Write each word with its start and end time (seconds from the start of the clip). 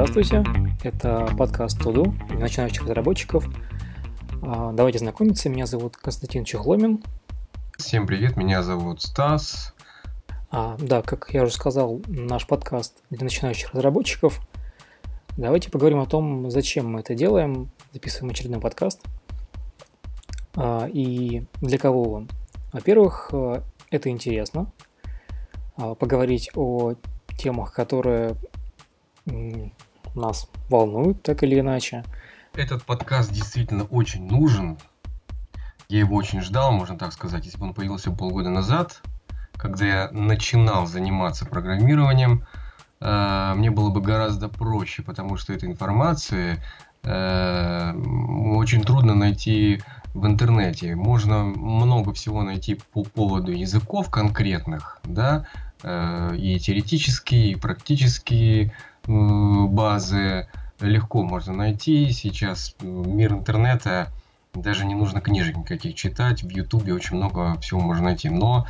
Здравствуйте, 0.00 0.44
это 0.84 1.28
подкаст 1.36 1.80
Туду 1.80 2.14
для 2.28 2.38
начинающих 2.38 2.82
разработчиков. 2.82 3.44
А, 4.42 4.70
давайте 4.70 5.00
знакомиться, 5.00 5.48
меня 5.48 5.66
зовут 5.66 5.96
Константин 5.96 6.44
Чехломин. 6.44 7.02
Всем 7.78 8.06
привет, 8.06 8.36
меня 8.36 8.62
зовут 8.62 9.02
Стас. 9.02 9.74
А, 10.52 10.76
да, 10.78 11.02
как 11.02 11.30
я 11.34 11.42
уже 11.42 11.52
сказал, 11.52 12.00
наш 12.06 12.46
подкаст 12.46 13.02
для 13.10 13.24
начинающих 13.24 13.74
разработчиков. 13.74 14.38
Давайте 15.36 15.68
поговорим 15.68 15.98
о 15.98 16.06
том, 16.06 16.48
зачем 16.48 16.92
мы 16.92 17.00
это 17.00 17.16
делаем, 17.16 17.68
записываем 17.92 18.30
очередной 18.30 18.60
подкаст 18.60 19.00
а, 20.54 20.86
и 20.86 21.42
для 21.60 21.76
кого 21.76 22.12
он. 22.12 22.28
Во-первых, 22.72 23.30
э, 23.32 23.62
это 23.90 24.10
интересно, 24.10 24.70
а, 25.76 25.96
поговорить 25.96 26.52
о 26.54 26.94
темах, 27.36 27.72
которые 27.72 28.36
нас 30.18 30.48
волнуют 30.68 31.22
так 31.22 31.42
или 31.42 31.60
иначе. 31.60 32.04
Этот 32.54 32.84
подкаст 32.84 33.32
действительно 33.32 33.84
очень 33.84 34.26
нужен. 34.26 34.78
Я 35.88 36.00
его 36.00 36.16
очень 36.16 36.42
ждал, 36.42 36.72
можно 36.72 36.98
так 36.98 37.12
сказать, 37.12 37.44
если 37.46 37.58
бы 37.58 37.66
он 37.66 37.74
появился 37.74 38.10
полгода 38.10 38.50
назад, 38.50 39.00
когда 39.58 39.86
я 39.86 40.10
начинал 40.12 40.86
заниматься 40.86 41.46
программированием, 41.46 42.44
э, 43.00 43.52
мне 43.56 43.70
было 43.70 43.90
бы 43.90 44.00
гораздо 44.00 44.48
проще, 44.48 45.02
потому 45.02 45.36
что 45.36 45.52
эта 45.52 45.66
информация 45.66 46.62
э, 47.02 47.92
очень 48.56 48.82
трудно 48.82 49.14
найти 49.14 49.82
в 50.14 50.26
интернете. 50.26 50.94
Можно 50.94 51.44
много 51.44 52.12
всего 52.12 52.42
найти 52.42 52.78
по 52.92 53.02
поводу 53.04 53.52
языков 53.52 54.10
конкретных, 54.10 55.00
да, 55.04 55.46
э, 55.82 56.36
и 56.36 56.58
теоретические, 56.58 57.52
и 57.52 57.54
практические 57.54 58.72
базы 59.08 60.48
легко 60.80 61.22
можно 61.22 61.52
найти. 61.52 62.10
Сейчас 62.12 62.76
мир 62.80 63.32
интернета, 63.32 64.08
даже 64.54 64.84
не 64.84 64.94
нужно 64.94 65.20
книжек 65.20 65.56
никаких 65.56 65.94
читать. 65.94 66.42
В 66.42 66.50
Ютубе 66.50 66.94
очень 66.94 67.16
много 67.16 67.58
всего 67.60 67.80
можно 67.80 68.04
найти. 68.04 68.28
Но 68.28 68.66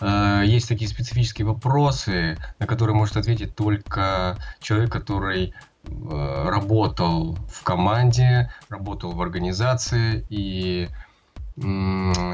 э, 0.00 0.42
есть 0.44 0.68
такие 0.68 0.88
специфические 0.88 1.46
вопросы, 1.46 2.38
на 2.58 2.66
которые 2.66 2.96
может 2.96 3.16
ответить 3.16 3.54
только 3.54 4.38
человек, 4.60 4.90
который 4.92 5.52
э, 5.84 6.48
работал 6.48 7.36
в 7.52 7.62
команде, 7.62 8.50
работал 8.68 9.12
в 9.12 9.20
организации 9.20 10.24
и 10.28 10.88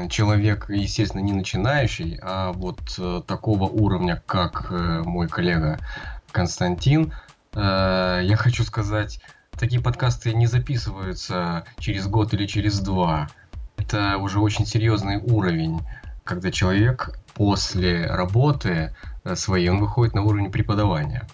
человек, 0.09 0.69
естественно, 0.69 1.21
не 1.21 1.33
начинающий, 1.33 2.17
а 2.21 2.53
вот 2.53 2.79
э, 2.97 3.21
такого 3.27 3.65
уровня, 3.65 4.23
как 4.25 4.67
э, 4.69 5.01
мой 5.03 5.27
коллега 5.27 5.79
Константин, 6.31 7.11
Э, 7.11 7.35
я 7.53 8.35
хочу 8.37 8.63
сказать, 8.63 9.19
такие 9.57 9.81
подкасты 9.81 10.33
не 10.33 10.47
записываются 10.47 11.65
через 11.79 12.07
год 12.07 12.33
или 12.33 12.45
через 12.45 12.79
два. 12.79 13.27
Это 13.77 14.17
уже 14.17 14.39
очень 14.39 14.65
серьезный 14.65 15.17
уровень, 15.17 15.81
когда 16.23 16.51
человек 16.51 17.19
после 17.33 18.05
работы 18.07 18.95
э, 19.23 19.35
своей, 19.35 19.69
он 19.69 19.79
выходит 19.79 20.15
на 20.15 20.23
уровень 20.23 20.51
преподавания. 20.51 21.27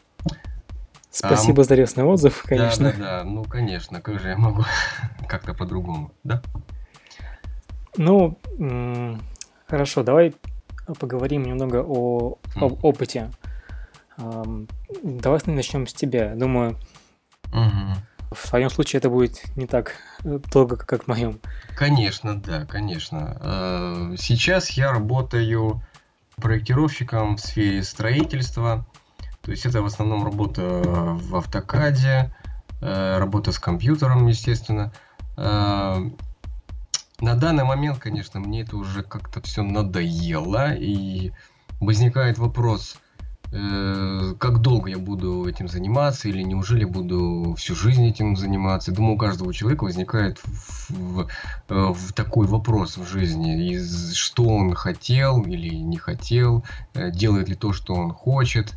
Спасибо 1.09 1.61
а, 1.61 1.65
за 1.65 1.75
лестный 1.75 2.03
отзыв, 2.03 2.43
конечно. 2.43 2.91
Да, 2.91 2.97
да, 2.97 3.19
да, 3.19 3.23
ну, 3.23 3.43
конечно, 3.43 4.01
как 4.01 4.19
же 4.19 4.29
я 4.29 4.37
могу 4.37 4.63
как-то 5.27 5.53
по-другому, 5.53 6.11
да? 6.23 6.41
Ну, 7.95 8.37
хорошо, 9.67 10.03
давай 10.03 10.33
поговорим 10.99 11.43
немного 11.43 11.83
о, 11.87 12.39
об 12.55 12.83
опыте 12.83 13.29
Давай 14.17 15.41
начнем 15.45 15.87
с 15.87 15.93
тебя. 15.93 16.35
Думаю, 16.35 16.77
угу. 17.51 17.95
в 18.31 18.49
твоем 18.49 18.69
случае 18.69 18.99
это 18.99 19.09
будет 19.09 19.41
не 19.55 19.65
так 19.65 19.95
э, 20.23 20.39
долго, 20.51 20.77
как 20.77 21.03
в 21.03 21.07
моем. 21.07 21.39
Конечно, 21.75 22.41
да, 22.41 22.65
конечно. 22.65 23.37
Э, 23.41 24.15
сейчас 24.17 24.69
я 24.71 24.91
работаю 24.91 25.81
проектировщиком 26.35 27.37
в 27.37 27.41
сфере 27.41 27.83
строительства. 27.83 28.85
То 29.41 29.51
есть 29.51 29.65
это 29.65 29.81
в 29.81 29.85
основном 29.85 30.23
работа 30.23 30.61
в 30.61 31.35
автокаде, 31.35 32.33
э, 32.81 33.17
работа 33.17 33.51
с 33.51 33.59
компьютером, 33.59 34.27
естественно. 34.27 34.91
На 35.35 37.35
данный 37.35 37.63
момент, 37.63 37.99
конечно, 37.99 38.39
мне 38.39 38.61
это 38.61 38.75
уже 38.75 39.01
как-то 39.01 39.41
все 39.41 39.63
надоело, 39.63 40.73
и 40.73 41.31
возникает 41.79 42.37
вопрос, 42.37 42.97
Э, 43.55 44.33
как 44.39 44.61
долго 44.61 44.89
я 44.89 44.97
буду 44.97 45.47
этим 45.47 45.67
заниматься, 45.67 46.27
или 46.27 46.41
неужели 46.41 46.85
буду 46.85 47.53
всю 47.55 47.75
жизнь 47.75 48.07
этим 48.07 48.35
заниматься. 48.35 48.91
Думаю, 48.91 49.13
у 49.13 49.17
каждого 49.17 49.53
человека 49.53 49.83
возникает 49.83 50.39
в, 50.89 51.27
э, 51.27 51.27
в 51.69 52.13
такой 52.13 52.47
вопрос 52.47 52.97
в 52.97 53.07
жизни, 53.07 53.73
из, 53.73 54.15
что 54.15 54.45
он 54.45 54.73
хотел 54.73 55.43
или 55.43 55.69
не 55.75 55.97
хотел, 55.97 56.63
э, 56.95 57.11
делает 57.11 57.47
ли 57.47 57.53
то, 57.53 57.73
что 57.73 57.93
он 57.93 58.11
хочет. 58.11 58.73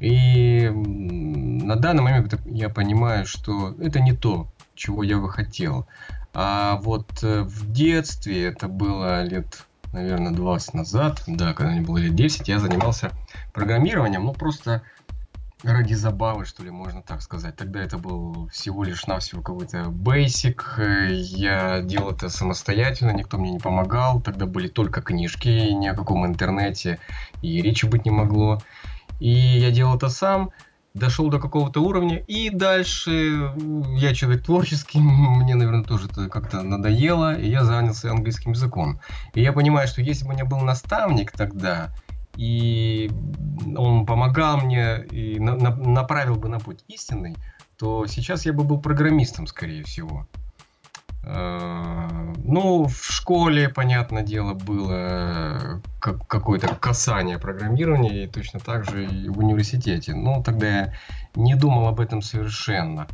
И 0.00 0.68
на 0.68 1.76
данный 1.76 2.02
момент 2.02 2.34
я 2.46 2.70
понимаю, 2.70 3.24
что 3.24 3.74
это 3.80 4.00
не 4.00 4.12
то, 4.12 4.48
чего 4.74 5.04
я 5.04 5.18
бы 5.18 5.30
хотел. 5.30 5.86
А 6.34 6.76
вот 6.82 7.22
в 7.22 7.72
детстве, 7.72 8.46
это 8.46 8.66
было 8.66 9.22
лет 9.22 9.64
наверное, 9.92 10.32
20 10.32 10.74
назад, 10.74 11.22
да, 11.26 11.54
когда 11.54 11.72
мне 11.72 11.80
было 11.80 11.96
лет 11.96 12.14
10, 12.14 12.48
я 12.48 12.58
занимался 12.58 13.10
программированием, 13.58 14.24
ну, 14.24 14.32
просто 14.32 14.82
ради 15.64 15.94
забавы, 15.94 16.44
что 16.44 16.62
ли, 16.62 16.70
можно 16.70 17.02
так 17.02 17.22
сказать. 17.22 17.56
Тогда 17.56 17.80
это 17.80 17.98
был 17.98 18.48
всего 18.52 18.84
лишь 18.84 19.06
навсего 19.06 19.42
какой-то 19.42 19.86
basic, 19.86 21.12
я 21.12 21.80
делал 21.80 22.12
это 22.12 22.28
самостоятельно, 22.28 23.10
никто 23.10 23.38
мне 23.38 23.50
не 23.50 23.58
помогал, 23.58 24.20
тогда 24.20 24.46
были 24.46 24.68
только 24.68 25.02
книжки, 25.02 25.48
ни 25.48 25.88
о 25.88 25.94
каком 25.94 26.26
интернете 26.26 27.00
и 27.42 27.60
речи 27.60 27.86
быть 27.86 28.04
не 28.04 28.10
могло. 28.10 28.62
И 29.18 29.30
я 29.30 29.72
делал 29.72 29.96
это 29.96 30.08
сам, 30.08 30.50
дошел 30.94 31.28
до 31.28 31.40
какого-то 31.40 31.80
уровня, 31.80 32.18
и 32.18 32.50
дальше 32.50 33.52
я 33.96 34.14
человек 34.14 34.44
творческий, 34.44 34.98
мне, 35.00 35.56
наверное, 35.56 35.84
тоже 35.84 36.06
это 36.06 36.28
как-то 36.28 36.62
надоело, 36.62 37.36
и 37.36 37.48
я 37.48 37.64
занялся 37.64 38.10
английским 38.10 38.52
языком. 38.52 39.00
И 39.34 39.42
я 39.42 39.52
понимаю, 39.52 39.88
что 39.88 40.02
если 40.02 40.24
бы 40.24 40.30
у 40.30 40.34
меня 40.34 40.44
был 40.44 40.60
наставник 40.60 41.32
тогда, 41.32 41.90
и 42.38 43.10
он 43.76 44.06
помогал 44.06 44.58
мне 44.58 45.04
и 45.10 45.40
на, 45.40 45.56
на, 45.56 45.74
направил 45.74 46.36
бы 46.36 46.48
на 46.48 46.60
путь 46.60 46.84
истинный, 46.86 47.36
то 47.76 48.06
сейчас 48.06 48.46
я 48.46 48.52
бы 48.52 48.62
был 48.62 48.80
программистом, 48.80 49.48
скорее 49.48 49.82
всего. 49.82 50.28
Э, 51.24 52.32
ну, 52.44 52.86
в 52.86 53.04
школе, 53.04 53.68
понятное 53.68 54.22
дело, 54.22 54.54
было 54.54 55.82
какое-то 56.00 56.76
касание 56.76 57.38
программирования, 57.38 58.24
и 58.24 58.28
точно 58.28 58.60
так 58.60 58.88
же 58.88 59.04
и 59.04 59.28
в 59.28 59.38
университете. 59.40 60.14
Но 60.14 60.40
тогда 60.40 60.66
я 60.68 60.94
не 61.34 61.56
думал 61.56 61.88
об 61.88 61.98
этом 61.98 62.22
совершенно. 62.22 63.08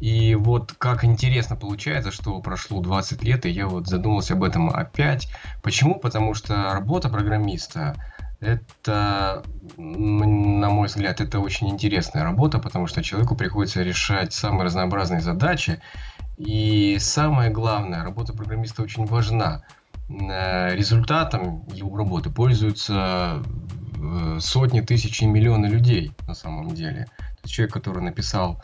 И 0.00 0.34
вот 0.36 0.72
как 0.78 1.04
интересно 1.04 1.54
получается, 1.54 2.12
что 2.12 2.40
прошло 2.40 2.80
20 2.80 3.22
лет, 3.24 3.44
и 3.44 3.50
я 3.50 3.66
вот 3.66 3.88
задумался 3.88 4.32
об 4.32 4.42
этом 4.42 4.70
опять. 4.70 5.28
Почему? 5.62 5.96
Потому 5.96 6.32
что 6.32 6.72
работа 6.72 7.10
программиста 7.10 7.94
это, 8.40 9.42
на 9.76 10.70
мой 10.70 10.86
взгляд, 10.86 11.20
это 11.20 11.40
очень 11.40 11.68
интересная 11.70 12.22
работа, 12.22 12.58
потому 12.58 12.86
что 12.86 13.02
человеку 13.02 13.36
приходится 13.36 13.82
решать 13.82 14.32
самые 14.32 14.64
разнообразные 14.64 15.20
задачи, 15.20 15.80
и 16.36 16.98
самое 17.00 17.50
главное, 17.50 18.04
работа 18.04 18.32
программиста 18.32 18.82
очень 18.82 19.06
важна. 19.06 19.64
Э, 20.08 20.74
результатом 20.74 21.64
его 21.72 21.96
работы 21.96 22.30
пользуются 22.30 23.42
э, 23.96 24.38
сотни 24.40 24.80
тысяч 24.80 25.20
миллионы 25.22 25.66
людей 25.66 26.12
на 26.28 26.34
самом 26.34 26.74
деле. 26.74 27.08
Человек, 27.44 27.74
который 27.74 28.02
написал 28.02 28.62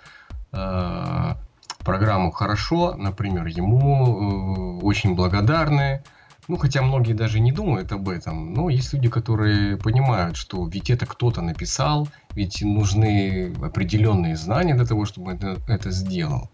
э, 0.52 1.34
программу 1.80 2.30
хорошо, 2.30 2.94
например, 2.94 3.46
ему 3.46 4.78
очень 4.82 5.16
благодарны. 5.16 6.04
Ну, 6.46 6.58
хотя 6.58 6.82
многие 6.82 7.14
даже 7.14 7.40
не 7.40 7.52
думают 7.52 7.90
об 7.92 8.08
этом, 8.08 8.52
но 8.52 8.68
есть 8.68 8.92
люди, 8.92 9.08
которые 9.08 9.78
понимают, 9.78 10.36
что 10.36 10.66
ведь 10.66 10.90
это 10.90 11.06
кто-то 11.06 11.40
написал, 11.40 12.06
ведь 12.32 12.60
нужны 12.62 13.54
определенные 13.62 14.36
знания 14.36 14.74
для 14.74 14.84
того, 14.84 15.06
чтобы 15.06 15.32
это, 15.32 15.56
это 15.68 15.90
сделал. 15.90 16.50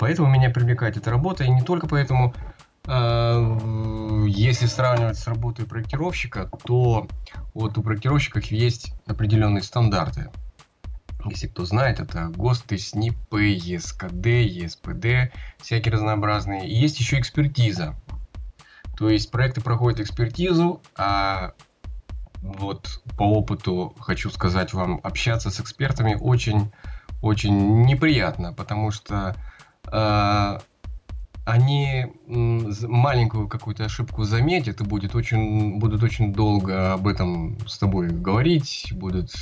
Поэтому 0.00 0.28
меня 0.28 0.50
привлекает 0.50 0.96
эта 0.96 1.10
работа, 1.10 1.44
и 1.44 1.50
не 1.50 1.62
только 1.62 1.86
поэтому, 1.86 2.34
э, 2.86 4.26
если 4.28 4.66
сравнивать 4.66 5.18
с 5.18 5.28
работой 5.28 5.66
проектировщика, 5.66 6.50
то 6.64 7.06
вот 7.54 7.78
у 7.78 7.82
проектировщиков 7.82 8.44
есть 8.46 8.92
определенные 9.06 9.62
стандарты. 9.62 10.30
Если 11.24 11.48
кто 11.48 11.64
знает, 11.64 12.00
это 12.00 12.28
ГОСТы, 12.28 12.78
СНИПы, 12.78 13.42
ЕСКД, 13.42 14.26
ЕСПД, 14.26 15.32
всякие 15.58 15.92
разнообразные. 15.92 16.68
И 16.68 16.74
есть 16.74 17.00
еще 17.00 17.18
экспертиза. 17.18 17.94
То 18.98 19.08
есть 19.08 19.30
проекты 19.30 19.60
проходят 19.60 20.00
экспертизу, 20.00 20.82
а 20.96 21.52
вот 22.42 23.00
по 23.16 23.22
опыту 23.22 23.94
хочу 24.00 24.28
сказать 24.28 24.74
вам, 24.74 25.00
общаться 25.04 25.50
с 25.50 25.60
экспертами 25.60 26.16
очень 26.20 26.72
очень 27.22 27.84
неприятно, 27.84 28.52
потому 28.52 28.90
что 28.90 29.36
э, 29.90 30.58
они 31.48 32.12
маленькую 32.28 33.48
какую-то 33.48 33.86
ошибку 33.86 34.24
заметят 34.24 34.82
и 34.82 34.84
будет 34.84 35.14
очень, 35.14 35.78
будут 35.78 36.02
очень 36.02 36.34
долго 36.34 36.92
об 36.92 37.08
этом 37.08 37.56
с 37.66 37.78
тобой 37.78 38.08
говорить, 38.08 38.92
будут 38.92 39.32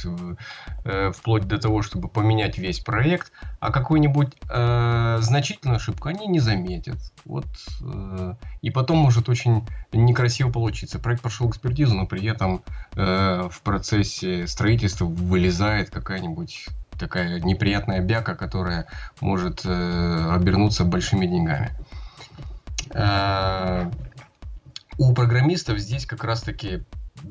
э, 0.85 1.11
вплоть 1.13 1.49
до 1.49 1.59
того, 1.59 1.83
чтобы 1.83 2.09
поменять 2.09 2.59
весь 2.59 2.79
проект, 2.79 3.33
а 3.59 3.73
какую-нибудь 3.73 4.37
э, 4.49 5.19
значительную 5.21 5.77
ошибку 5.77 6.09
они 6.09 6.29
не 6.29 6.39
заметят. 6.39 6.99
Вот, 7.25 7.47
э, 7.83 8.35
и 8.63 8.71
потом 8.71 8.99
может 8.99 9.29
очень 9.29 9.67
некрасиво 9.93 10.53
получиться. 10.53 11.01
Проект 11.01 11.23
прошел 11.23 11.51
экспертизу, 11.51 11.97
но 11.97 12.07
при 12.07 12.25
этом 12.25 12.63
э, 12.95 13.49
в 13.51 13.63
процессе 13.63 14.47
строительства 14.47 15.07
вылезает 15.07 15.91
какая-нибудь 15.91 16.67
такая 16.99 17.41
неприятная 17.41 18.01
бяка, 18.01 18.35
которая 18.35 18.87
может 19.21 19.63
э, 19.65 20.31
обернуться 20.33 20.85
большими 20.85 21.27
деньгами. 21.27 21.71
Э, 22.91 23.91
у 24.99 25.15
программистов 25.15 25.79
здесь 25.79 26.07
как 26.07 26.25
раз-таки, 26.25 26.83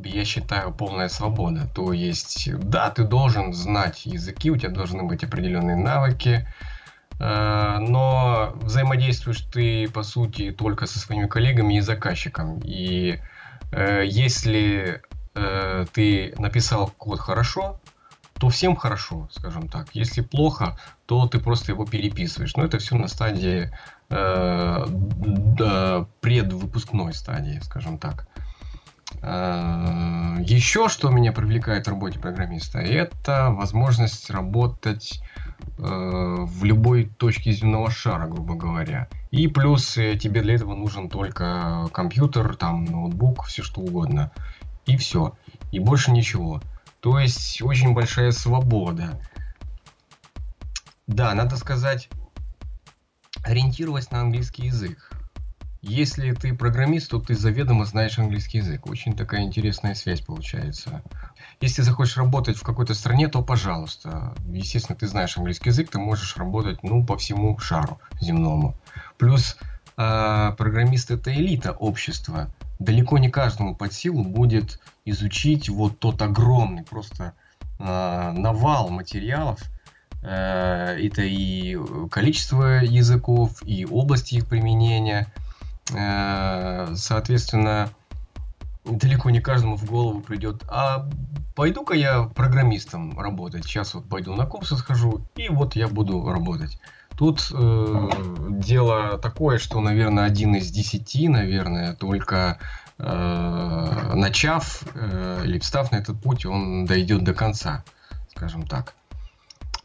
я 0.04 0.26
считаю, 0.26 0.74
полная 0.74 1.10
свобода. 1.10 1.68
То 1.74 1.94
есть, 1.94 2.50
да, 2.58 2.90
ты 2.90 3.04
должен 3.04 3.54
знать 3.54 4.06
языки, 4.06 4.52
у 4.52 4.58
тебя 4.58 4.72
должны 4.72 5.04
быть 5.04 5.24
определенные 5.24 5.76
навыки, 5.76 6.48
э, 7.20 7.78
но 7.80 8.54
взаимодействуешь 8.62 9.42
ты, 9.52 9.90
по 9.90 10.04
сути, 10.04 10.52
только 10.52 10.86
со 10.86 11.00
своими 11.00 11.28
коллегами 11.28 11.78
и 11.78 11.82
заказчиком. 11.82 12.60
И 12.64 13.20
если 13.74 15.02
ты 15.94 16.34
написал 16.38 16.88
код 16.98 17.20
хорошо, 17.20 17.82
то 18.40 18.50
всем 18.50 18.76
хорошо, 18.76 19.30
скажем 19.32 19.70
так. 19.70 19.88
Если 19.94 20.22
плохо, 20.22 20.78
то 21.06 21.26
ты 21.28 21.40
просто 21.40 21.72
его 21.72 21.86
переписываешь. 21.86 22.56
Но 22.56 22.66
это 22.66 22.80
все 22.80 22.96
на 22.96 23.08
стадии 23.08 23.72
э, 24.10 24.86
да, 24.88 26.08
предвыпускной 26.20 27.14
стадии, 27.14 27.60
скажем 27.64 27.98
так. 27.98 28.28
Э, 29.22 30.36
еще 30.40 30.90
что 30.90 31.10
меня 31.10 31.32
привлекает 31.32 31.88
в 31.88 31.90
работе 31.90 32.20
программиста, 32.20 32.80
это 32.80 33.52
возможность 33.52 34.30
работать 34.30 35.22
э, 35.78 35.82
в 35.82 36.64
любой 36.66 37.06
точке 37.06 37.54
земного 37.54 37.90
шара, 37.90 38.28
грубо 38.28 38.56
говоря. 38.56 39.08
И 39.32 39.48
плюс 39.48 39.98
э, 39.98 40.18
тебе 40.18 40.42
для 40.42 40.56
этого 40.56 40.76
нужен 40.76 41.10
только 41.10 41.88
компьютер, 41.94 42.56
там 42.58 42.84
ноутбук, 42.84 43.46
все 43.46 43.64
что 43.64 43.80
угодно. 43.80 44.32
И 44.86 44.98
все. 44.98 45.36
И 45.72 45.80
больше 45.80 46.12
ничего. 46.12 46.62
То 47.06 47.20
есть 47.20 47.62
очень 47.62 47.94
большая 47.94 48.32
свобода. 48.32 49.22
Да, 51.06 51.36
надо 51.36 51.56
сказать, 51.56 52.10
ориентировать 53.44 54.10
на 54.10 54.22
английский 54.22 54.66
язык. 54.66 55.12
Если 55.84 56.32
ты 56.32 56.56
программист, 56.56 57.12
то 57.12 57.20
ты 57.20 57.36
заведомо 57.36 57.86
знаешь 57.86 58.18
английский 58.18 58.58
язык. 58.58 58.88
Очень 58.88 59.16
такая 59.16 59.44
интересная 59.44 59.94
связь 59.94 60.22
получается. 60.22 61.04
Если 61.62 61.84
захочешь 61.84 62.18
работать 62.18 62.58
в 62.58 62.64
какой-то 62.64 62.96
стране, 62.96 63.28
то 63.28 63.44
пожалуйста. 63.44 64.34
Естественно, 64.48 64.98
ты 64.98 65.06
знаешь 65.06 65.38
английский 65.38 65.70
язык, 65.70 65.92
ты 65.92 66.00
можешь 66.00 66.36
работать 66.38 66.82
ну, 66.82 67.06
по 67.06 67.18
всему 67.18 67.60
шару 67.60 68.00
земному. 68.20 68.74
Плюс 69.20 69.58
э, 69.96 70.56
программист 70.58 71.12
это 71.12 71.32
элита 71.32 71.72
общества. 71.72 72.50
Далеко 72.80 73.18
не 73.18 73.30
каждому 73.30 73.76
под 73.76 73.94
силу 73.94 74.24
будет 74.24 74.80
изучить 75.06 75.70
вот 75.70 76.00
тот 76.00 76.22
огромный 76.22 76.84
просто 76.84 77.34
э, 77.80 77.84
навал 78.32 78.90
материалов, 78.90 79.60
Э, 80.26 80.98
это 81.00 81.22
и 81.22 81.78
количество 82.10 82.84
языков, 82.84 83.62
и 83.64 83.86
области 83.86 84.36
их 84.36 84.48
применения. 84.48 85.32
Э, 85.94 86.96
соответственно, 86.96 87.90
далеко 88.86 89.30
не 89.30 89.40
каждому 89.40 89.78
в 89.78 89.86
голову 89.86 90.22
придет, 90.22 90.64
а 90.68 91.08
пойду-ка 91.56 91.94
я 91.94 92.24
программистом 92.24 93.20
работать. 93.20 93.66
Сейчас 93.66 93.94
вот 93.94 94.10
пойду 94.10 94.36
на 94.36 94.48
курсы 94.48 94.76
схожу, 94.76 95.22
и 95.36 95.48
вот 95.50 95.76
я 95.76 95.88
буду 95.88 96.28
работать. 96.28 96.80
Тут 97.18 97.50
э, 97.54 98.10
дело 98.50 99.18
такое, 99.18 99.58
что, 99.58 99.80
наверное, 99.80 100.26
один 100.26 100.56
из 100.56 100.70
десяти, 100.70 101.30
наверное, 101.30 101.96
только 101.96 102.60
э, 102.98 104.12
начав 104.16 104.84
э, 104.94 105.42
или 105.46 105.60
встав 105.60 105.92
на 105.92 105.98
этот 105.98 106.22
путь, 106.22 106.46
он 106.46 106.86
дойдет 106.86 107.24
до 107.24 107.34
конца, 107.34 107.84
скажем 108.36 108.68
так. 108.68 108.96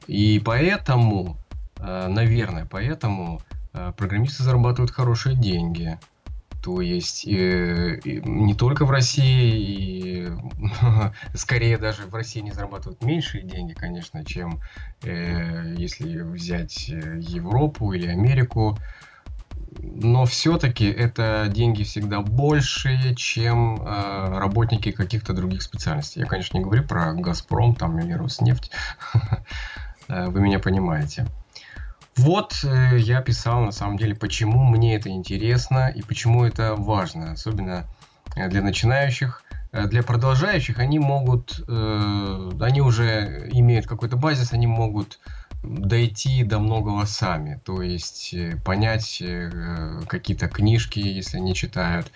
И 0.09 0.43
поэтому, 0.45 1.37
э, 1.77 2.09
наверное, 2.09 2.67
поэтому 2.69 3.43
э, 3.75 3.93
программисты 3.97 4.43
зарабатывают 4.43 4.91
хорошие 4.91 5.37
деньги. 5.37 5.99
То 6.63 6.81
есть 6.81 7.27
э, 7.27 8.01
не 8.05 8.55
только 8.55 8.85
в 8.85 8.91
России, 8.91 10.27
и 10.27 10.29
скорее 11.35 11.79
даже 11.79 12.07
в 12.07 12.15
России 12.15 12.41
не 12.41 12.53
зарабатывают 12.53 13.03
меньшие 13.03 13.43
деньги, 13.43 13.73
конечно, 13.73 14.25
чем 14.25 14.61
э, 15.03 15.75
если 15.79 16.21
взять 16.21 16.89
Европу 16.89 17.93
или 17.93 18.09
Америку. 18.09 18.79
Но 19.79 20.25
все-таки 20.27 20.87
это 20.87 21.47
деньги 21.49 21.85
всегда 21.85 22.21
больше, 22.21 23.15
чем 23.15 23.81
э, 23.81 24.39
работники 24.39 24.91
каких-то 24.91 25.33
других 25.33 25.63
специальностей. 25.63 26.23
Я, 26.23 26.27
конечно, 26.27 26.59
не 26.59 26.65
говорю 26.65 26.85
про 26.85 27.15
Газпром 27.15 27.75
там 27.75 27.99
или 27.99 28.13
Роснефть. 28.13 28.71
Э, 30.09 30.27
вы 30.27 30.41
меня 30.41 30.59
понимаете. 30.59 31.29
Вот 32.17 32.61
э, 32.65 32.99
я 32.99 33.21
писал 33.23 33.63
на 33.63 33.73
самом 33.73 33.97
деле, 33.97 34.15
почему 34.15 34.65
мне 34.65 34.97
это 34.97 35.09
интересно 35.09 35.89
и 35.95 36.03
почему 36.03 36.45
это 36.45 36.75
важно, 36.75 37.33
особенно 37.33 37.87
э, 38.37 38.49
для 38.49 38.63
начинающих. 38.63 39.43
Для 39.73 40.03
продолжающих 40.03 40.81
они 40.81 40.99
могут, 40.99 41.63
они 41.69 42.81
уже 42.81 43.49
имеют 43.53 43.87
какой-то 43.87 44.17
базис, 44.17 44.53
они 44.53 44.67
могут 44.67 45.21
дойти 45.63 46.43
до 46.43 46.59
многого 46.59 47.07
сами, 47.07 47.61
то 47.65 47.81
есть 47.81 48.35
понять 48.65 49.23
какие-то 50.09 50.49
книжки, 50.49 50.99
если 50.99 51.37
они 51.37 51.55
читают, 51.55 52.11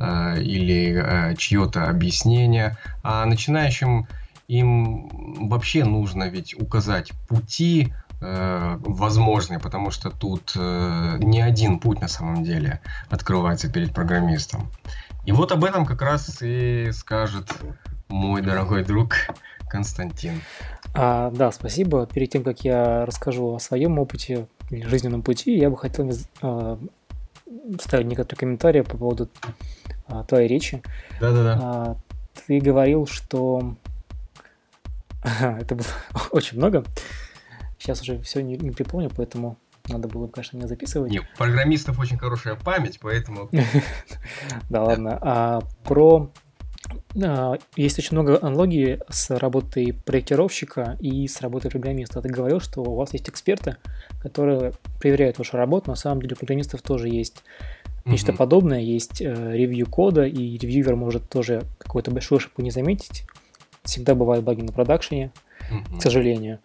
или 0.00 1.34
чье-то 1.36 1.90
объяснение. 1.90 2.78
А 3.02 3.26
начинающим 3.26 4.08
им 4.48 5.48
вообще 5.50 5.84
нужно 5.84 6.30
ведь 6.30 6.58
указать 6.58 7.12
пути 7.28 7.92
э, 8.24 8.76
возможные, 8.80 9.60
потому 9.60 9.90
что 9.90 10.10
тут 10.10 10.52
э, 10.56 11.16
не 11.18 11.40
один 11.40 11.78
путь 11.78 12.00
на 12.00 12.08
самом 12.08 12.44
деле 12.44 12.80
открывается 13.10 13.70
перед 13.70 13.92
программистом. 13.92 14.70
И 15.26 15.32
вот 15.32 15.52
об 15.52 15.64
этом 15.64 15.86
как 15.86 16.02
раз 16.02 16.42
и 16.42 16.90
скажет 16.92 17.52
мой 18.08 18.42
дорогой 18.42 18.84
друг 18.84 19.14
Константин. 19.68 20.40
А, 20.94 21.30
да, 21.30 21.52
спасибо. 21.52 22.06
Перед 22.06 22.30
тем, 22.30 22.44
как 22.44 22.60
я 22.64 23.04
расскажу 23.04 23.54
о 23.54 23.58
своем 23.58 23.98
опыте 23.98 24.46
или 24.70 24.86
жизненном 24.86 25.22
пути, 25.22 25.56
я 25.56 25.70
бы 25.70 25.76
хотел 25.76 26.10
э, 26.10 26.76
вставить 27.78 28.06
некоторые 28.06 28.38
комментарии 28.38 28.80
по 28.82 28.96
поводу 28.96 29.28
э, 30.08 30.24
твоей 30.28 30.48
речи. 30.48 30.82
Да-да-да. 31.20 31.58
А, 31.60 31.96
ты 32.46 32.60
говорил, 32.60 33.06
что 33.06 33.76
Это 35.40 35.74
было 35.74 35.86
очень 36.30 36.58
много. 36.58 36.84
Сейчас 37.84 38.00
уже 38.00 38.18
все 38.22 38.40
не, 38.40 38.56
не 38.56 38.70
припомню, 38.70 39.10
поэтому 39.14 39.58
надо 39.88 40.08
было, 40.08 40.26
конечно, 40.26 40.56
меня 40.56 40.66
записывать. 40.66 41.12
Нет, 41.12 41.24
у 41.34 41.36
программистов 41.36 41.98
очень 41.98 42.16
хорошая 42.16 42.54
память, 42.54 42.98
поэтому... 42.98 43.50
Да, 44.70 44.84
ладно. 44.84 45.18
А 45.20 45.60
про... 45.84 46.30
Есть 47.76 47.98
очень 47.98 48.12
много 48.12 48.38
аналогий 48.40 49.00
с 49.10 49.30
работой 49.36 49.94
проектировщика 50.06 50.96
и 50.98 51.28
с 51.28 51.42
работой 51.42 51.70
программиста. 51.70 52.22
Ты 52.22 52.30
говорил, 52.30 52.58
что 52.58 52.82
у 52.82 52.94
вас 52.94 53.12
есть 53.12 53.28
эксперты, 53.28 53.76
которые 54.18 54.72
проверяют 54.98 55.36
вашу 55.36 55.58
работу. 55.58 55.90
На 55.90 55.96
самом 55.96 56.22
деле 56.22 56.34
у 56.34 56.38
программистов 56.38 56.80
тоже 56.80 57.08
есть 57.08 57.44
нечто 58.06 58.32
подобное. 58.32 58.80
Есть 58.80 59.20
э, 59.20 59.52
ревью 59.52 59.86
кода, 59.86 60.24
и 60.24 60.56
ревьюер 60.56 60.96
может 60.96 61.28
тоже 61.28 61.64
какую-то 61.76 62.10
большую 62.10 62.38
ошибку 62.38 62.62
не 62.62 62.70
заметить, 62.70 63.24
Всегда 63.82 64.14
бывают 64.14 64.42
баги 64.46 64.62
на 64.62 64.72
продакшене, 64.72 65.30
к 65.98 66.00
сожалению. 66.00 66.58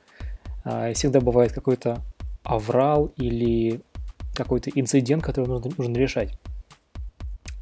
А, 0.69 0.93
всегда 0.93 1.19
бывает 1.19 1.51
какой-то 1.51 2.01
аврал 2.43 3.11
или 3.17 3.81
какой-то 4.35 4.69
инцидент, 4.69 5.23
который 5.23 5.47
нужно, 5.47 5.71
нужно 5.77 5.97
решать. 5.97 6.38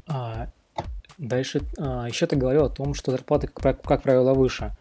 А, 0.06 0.48
дальше 1.16 1.62
а, 1.78 2.06
еще 2.06 2.26
ты 2.26 2.36
говорил 2.36 2.66
о 2.66 2.68
том, 2.68 2.92
что 2.92 3.10
зарплаты, 3.10 3.48
как, 3.48 4.02
правило, 4.02 4.34
выше. 4.34 4.72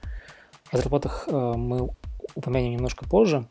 О 0.72 0.77
зарплатах 0.77 1.27
мы 1.31 1.89
упомянем 2.36 2.74
немножко 2.74 3.05
позже, 3.05 3.46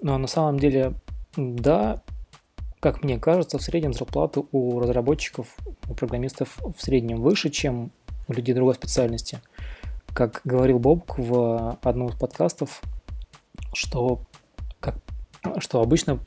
но 0.00 0.16
на 0.16 0.26
самом 0.26 0.58
деле, 0.58 0.94
да, 1.36 2.00
как 2.80 3.04
мне 3.04 3.18
кажется, 3.18 3.58
в 3.58 3.62
среднем 3.62 3.92
зарплаты 3.92 4.42
у 4.52 4.80
разработчиков, 4.80 5.54
у 5.86 5.92
программистов 5.92 6.56
в 6.58 6.82
среднем 6.82 7.20
выше, 7.20 7.50
чем 7.50 7.90
у 8.26 8.32
людей 8.32 8.54
другой 8.54 8.74
специальности. 8.74 9.42
Как 10.14 10.40
говорил 10.44 10.78
Боб 10.78 11.12
в 11.18 11.78
одном 11.82 12.08
из 12.08 12.14
подкастов, 12.14 12.80
что, 13.72 14.22
что 15.58 15.80
обычно 15.80 16.18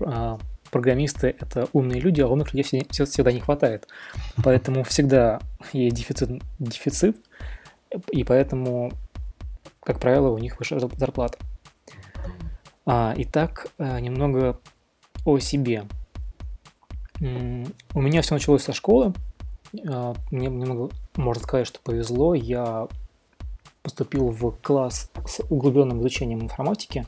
а, 0.00 0.38
программисты— 0.70 1.36
это 1.40 1.68
умные 1.72 2.00
люди, 2.00 2.20
а 2.20 2.28
умных 2.28 2.52
людей 2.52 2.88
всегда 2.90 3.32
не 3.32 3.40
хватает. 3.40 3.86
Поэтому 4.42 4.82
всегда 4.82 5.40
есть 5.72 5.96
дефицит, 5.96 6.42
дефицит 6.58 7.16
и 8.10 8.24
поэтому, 8.24 8.92
как 9.80 10.00
правило, 10.00 10.30
у 10.30 10.38
них 10.38 10.58
выше 10.58 10.80
зарплата. 10.80 11.38
А, 12.86 13.14
итак, 13.16 13.68
э, 13.78 14.00
немного 14.00 14.60
о 15.24 15.38
себе. 15.38 15.84
У 17.20 18.02
меня 18.02 18.20
все 18.20 18.34
началось 18.34 18.64
со 18.64 18.72
школы. 18.72 19.14
А, 19.88 20.14
мне 20.30 20.48
немного, 20.48 20.90
можно 21.16 21.42
сказать, 21.42 21.66
что 21.66 21.80
повезло. 21.80 22.34
Я 22.34 22.88
поступил 23.84 24.30
в 24.30 24.50
класс 24.62 25.10
с 25.26 25.40
углубленным 25.50 26.00
изучением 26.00 26.40
информатики. 26.40 27.06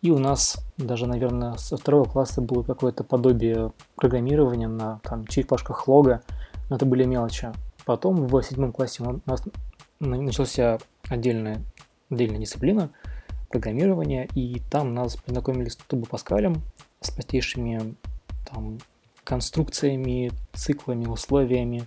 И 0.00 0.12
у 0.12 0.18
нас 0.18 0.56
даже, 0.78 1.06
наверное, 1.06 1.56
со 1.56 1.76
второго 1.76 2.04
класса 2.04 2.40
было 2.40 2.62
какое-то 2.62 3.02
подобие 3.02 3.72
программирования 3.96 4.68
на 4.68 5.00
там, 5.02 5.26
черепашках 5.26 5.88
лога, 5.88 6.22
но 6.70 6.76
это 6.76 6.86
были 6.86 7.04
мелочи. 7.04 7.52
Потом 7.84 8.26
в 8.26 8.42
седьмом 8.42 8.72
классе 8.72 9.02
у 9.02 9.20
нас 9.26 9.42
начался 9.98 10.78
отдельная, 11.08 11.60
отдельная 12.10 12.38
дисциплина 12.38 12.90
программирования, 13.50 14.28
и 14.36 14.60
там 14.70 14.94
нас 14.94 15.16
познакомили 15.16 15.68
с 15.68 15.76
Тубо 15.76 16.06
Паскалем, 16.06 16.62
с 17.00 17.10
простейшими 17.10 17.94
там, 18.48 18.78
конструкциями, 19.24 20.30
циклами, 20.52 21.06
условиями, 21.06 21.84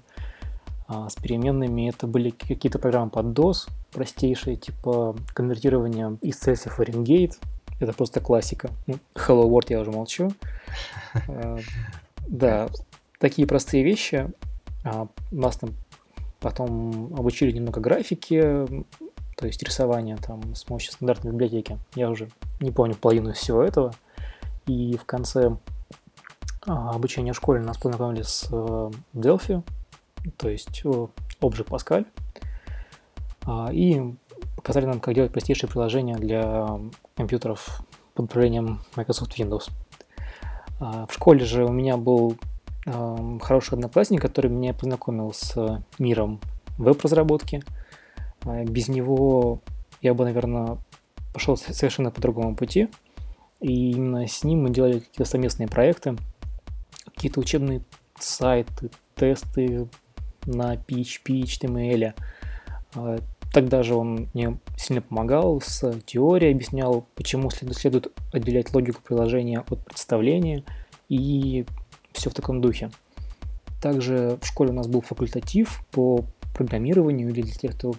а, 0.87 1.09
с 1.09 1.15
переменными. 1.15 1.87
Это 1.87 2.07
были 2.07 2.31
какие-то 2.31 2.77
программы 2.77 3.09
под 3.09 3.27
DOS, 3.27 3.69
простейшие, 3.91 4.55
типа 4.55 5.15
конвертирования 5.33 6.17
из 6.21 6.41
CSS 6.41 6.69
в 6.69 6.79
Fahrenheit. 6.79 7.33
Это 7.79 7.93
просто 7.93 8.19
классика. 8.19 8.69
Ну, 8.87 8.95
Hello 9.15 9.49
World 9.49 9.67
я 9.69 9.81
уже 9.81 9.91
молчу. 9.91 10.31
А, 11.27 11.57
да, 12.27 12.69
такие 13.19 13.47
простые 13.47 13.83
вещи. 13.83 14.31
А, 14.83 15.07
нас 15.31 15.57
там 15.57 15.71
потом 16.39 17.13
обучили 17.17 17.51
немного 17.51 17.79
графики, 17.81 18.65
то 19.37 19.47
есть 19.47 19.61
рисования 19.63 20.17
там 20.17 20.55
с 20.55 20.63
помощью 20.63 20.93
стандартной 20.93 21.31
библиотеки. 21.31 21.77
Я 21.95 22.09
уже 22.09 22.29
не 22.59 22.71
помню 22.71 22.95
половину 22.95 23.33
всего 23.33 23.63
этого. 23.63 23.93
И 24.67 24.97
в 24.97 25.05
конце 25.05 25.55
обучения 26.65 27.33
в 27.33 27.37
школе 27.37 27.61
нас 27.61 27.77
познакомили 27.77 28.21
с 28.21 28.47
э, 28.51 28.91
Delphi, 29.13 29.63
то 30.37 30.49
есть 30.49 30.83
Object 30.83 31.67
Pascal. 31.67 32.05
А, 33.45 33.69
и 33.71 34.01
показали 34.55 34.85
нам, 34.85 34.99
как 34.99 35.15
делать 35.15 35.31
простейшие 35.31 35.69
приложения 35.69 36.15
для 36.15 36.79
компьютеров 37.15 37.81
под 38.13 38.25
управлением 38.25 38.79
Microsoft 38.95 39.37
Windows. 39.39 39.69
А, 40.79 41.05
в 41.07 41.13
школе 41.13 41.45
же 41.45 41.65
у 41.65 41.71
меня 41.71 41.97
был 41.97 42.37
хороший 43.41 43.75
одноклассник, 43.75 44.19
который 44.19 44.49
меня 44.49 44.73
познакомил 44.73 45.33
с 45.33 45.83
миром 45.99 46.39
веб-разработки. 46.79 47.63
А, 48.43 48.63
без 48.63 48.87
него 48.87 49.61
я 50.01 50.13
бы, 50.13 50.23
наверное, 50.23 50.77
пошел 51.33 51.57
совершенно 51.57 52.11
по 52.11 52.21
другому 52.21 52.55
пути. 52.55 52.89
И 53.59 53.91
именно 53.91 54.27
с 54.27 54.43
ним 54.43 54.63
мы 54.63 54.71
делали 54.71 54.99
какие-то 54.99 55.25
совместные 55.25 55.67
проекты, 55.67 56.17
какие-то 57.05 57.39
учебные 57.39 57.83
сайты, 58.19 58.89
тесты 59.15 59.87
на 60.45 60.75
PHP, 60.75 61.43
HTML. 61.43 62.13
А, 62.95 63.17
тогда 63.51 63.83
же 63.83 63.95
он 63.95 64.29
мне 64.33 64.57
сильно 64.77 65.01
помогал 65.01 65.61
с 65.61 65.99
теорией, 66.05 66.53
объяснял, 66.53 67.05
почему 67.15 67.49
следует 67.49 68.11
отделять 68.31 68.73
логику 68.73 69.01
приложения 69.01 69.59
от 69.59 69.83
представления 69.85 70.63
и 71.09 71.65
все 72.13 72.29
в 72.29 72.33
таком 72.33 72.61
духе. 72.61 72.91
Также 73.81 74.37
в 74.41 74.45
школе 74.45 74.71
у 74.71 74.75
нас 74.75 74.87
был 74.87 75.01
факультатив 75.01 75.83
по 75.91 76.23
программированию 76.53 77.29
или 77.29 77.41
для 77.41 77.53
тех, 77.53 77.75
кто 77.75 77.93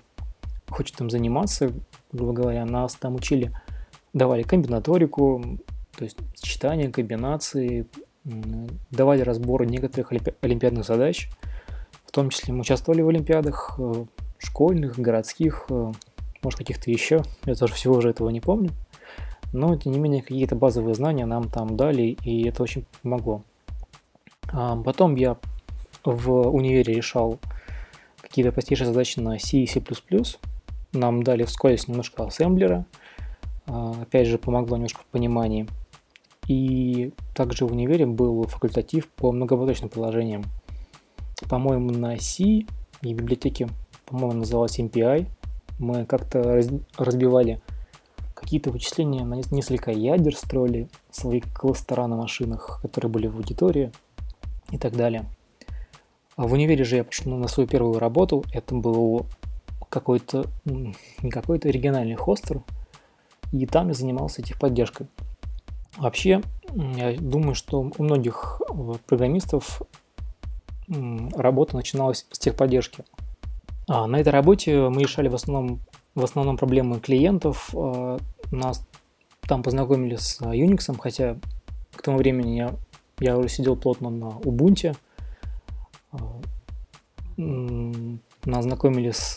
хочет 0.68 0.96
там 0.96 1.10
заниматься, 1.10 1.72
грубо 2.12 2.32
говоря, 2.32 2.64
нас 2.64 2.94
там 2.94 3.16
учили, 3.16 3.52
давали 4.12 4.42
комбинаторику, 4.42 5.58
то 5.96 6.04
есть 6.04 6.16
сочетание, 6.34 6.90
комбинации, 6.90 7.86
давали 8.90 9.22
разбор 9.22 9.66
некоторых 9.66 10.12
олимпиадных 10.40 10.86
задач, 10.86 11.28
в 12.06 12.12
том 12.12 12.30
числе 12.30 12.54
мы 12.54 12.60
участвовали 12.60 13.02
в 13.02 13.08
олимпиадах 13.08 13.74
э, 13.78 14.04
школьных, 14.42 14.98
городских, 14.98 15.66
э, 15.68 15.92
может 16.42 16.58
каких-то 16.58 16.90
еще, 16.90 17.22
я 17.44 17.54
тоже 17.54 17.74
всего 17.74 17.96
уже 17.96 18.10
этого 18.10 18.30
не 18.30 18.40
помню, 18.40 18.70
но 19.52 19.76
тем 19.76 19.92
не 19.92 19.98
менее 19.98 20.22
какие-то 20.22 20.56
базовые 20.56 20.94
знания 20.94 21.26
нам 21.26 21.48
там 21.48 21.76
дали, 21.76 22.16
и 22.24 22.48
это 22.48 22.62
очень 22.62 22.84
помогло. 23.02 23.42
А 24.52 24.76
потом 24.76 25.14
я 25.14 25.36
в 26.04 26.48
универе 26.48 26.94
решал 26.94 27.38
какие-то 28.20 28.52
простейшие 28.52 28.86
задачи 28.86 29.18
на 29.18 29.38
C 29.38 29.58
и 29.58 29.66
C++. 29.66 29.82
Нам 30.92 31.22
дали 31.22 31.44
вскользь 31.44 31.88
немножко 31.88 32.24
ассемблера. 32.24 32.84
А, 33.66 33.94
опять 34.02 34.26
же, 34.26 34.38
помогло 34.38 34.76
немножко 34.76 35.00
в 35.00 35.06
понимании. 35.06 35.66
И 36.48 37.12
также 37.34 37.66
в 37.66 37.72
универе 37.72 38.04
был 38.04 38.44
факультатив 38.44 39.08
по 39.08 39.32
многопоточным 39.32 39.88
приложениям. 39.88 40.44
По-моему, 41.48 41.90
на 41.92 42.18
C 42.18 42.44
и 42.44 42.66
библиотеке, 43.02 43.68
по-моему, 44.06 44.40
называлась 44.40 44.78
MPI. 44.78 45.26
Мы 45.78 46.04
как-то 46.04 46.62
разбивали 46.96 47.60
какие-то 48.34 48.70
вычисления 48.70 49.24
на 49.24 49.40
несколько 49.50 49.90
ядер, 49.90 50.36
строили 50.36 50.88
свои 51.10 51.40
кластера 51.40 52.06
на 52.06 52.16
машинах, 52.16 52.80
которые 52.82 53.10
были 53.10 53.26
в 53.26 53.36
аудитории 53.36 53.92
и 54.70 54.78
так 54.78 54.96
далее. 54.96 55.24
А 56.36 56.46
в 56.46 56.52
универе 56.52 56.84
же 56.84 56.96
я 56.96 57.04
пошел 57.04 57.36
на 57.36 57.48
свою 57.48 57.68
первую 57.68 57.98
работу. 57.98 58.44
Это 58.52 58.74
был 58.74 59.26
какой-то 59.88 60.46
какой-то 61.30 61.68
региональный 61.68 62.14
хостер, 62.14 62.62
и 63.52 63.66
там 63.66 63.88
я 63.88 63.94
занимался 63.94 64.42
техподдержкой. 64.42 65.06
Вообще, 65.98 66.42
я 66.74 67.12
думаю, 67.18 67.54
что 67.54 67.80
у 67.80 68.02
многих 68.02 68.62
программистов 69.06 69.82
работа 70.88 71.76
начиналась 71.76 72.26
с 72.30 72.38
техподдержки. 72.38 73.04
А 73.88 74.06
на 74.06 74.20
этой 74.20 74.30
работе 74.30 74.88
мы 74.88 75.02
решали 75.02 75.28
в 75.28 75.34
основном, 75.34 75.80
в 76.14 76.24
основном 76.24 76.56
проблемы 76.56 77.00
клиентов. 77.00 77.70
А, 77.74 78.18
нас 78.50 78.86
там 79.42 79.62
познакомили 79.62 80.16
с 80.16 80.40
Unix, 80.40 80.94
хотя 80.98 81.36
к 81.94 82.02
тому 82.02 82.18
времени 82.18 82.56
я 82.56 82.76
я 83.20 83.38
уже 83.38 83.48
сидел 83.48 83.76
плотно 83.76 84.10
на 84.10 84.30
Ubuntu. 84.40 84.96
А, 86.12 86.40
нас 87.36 88.64
знакомили 88.64 89.10
с 89.10 89.36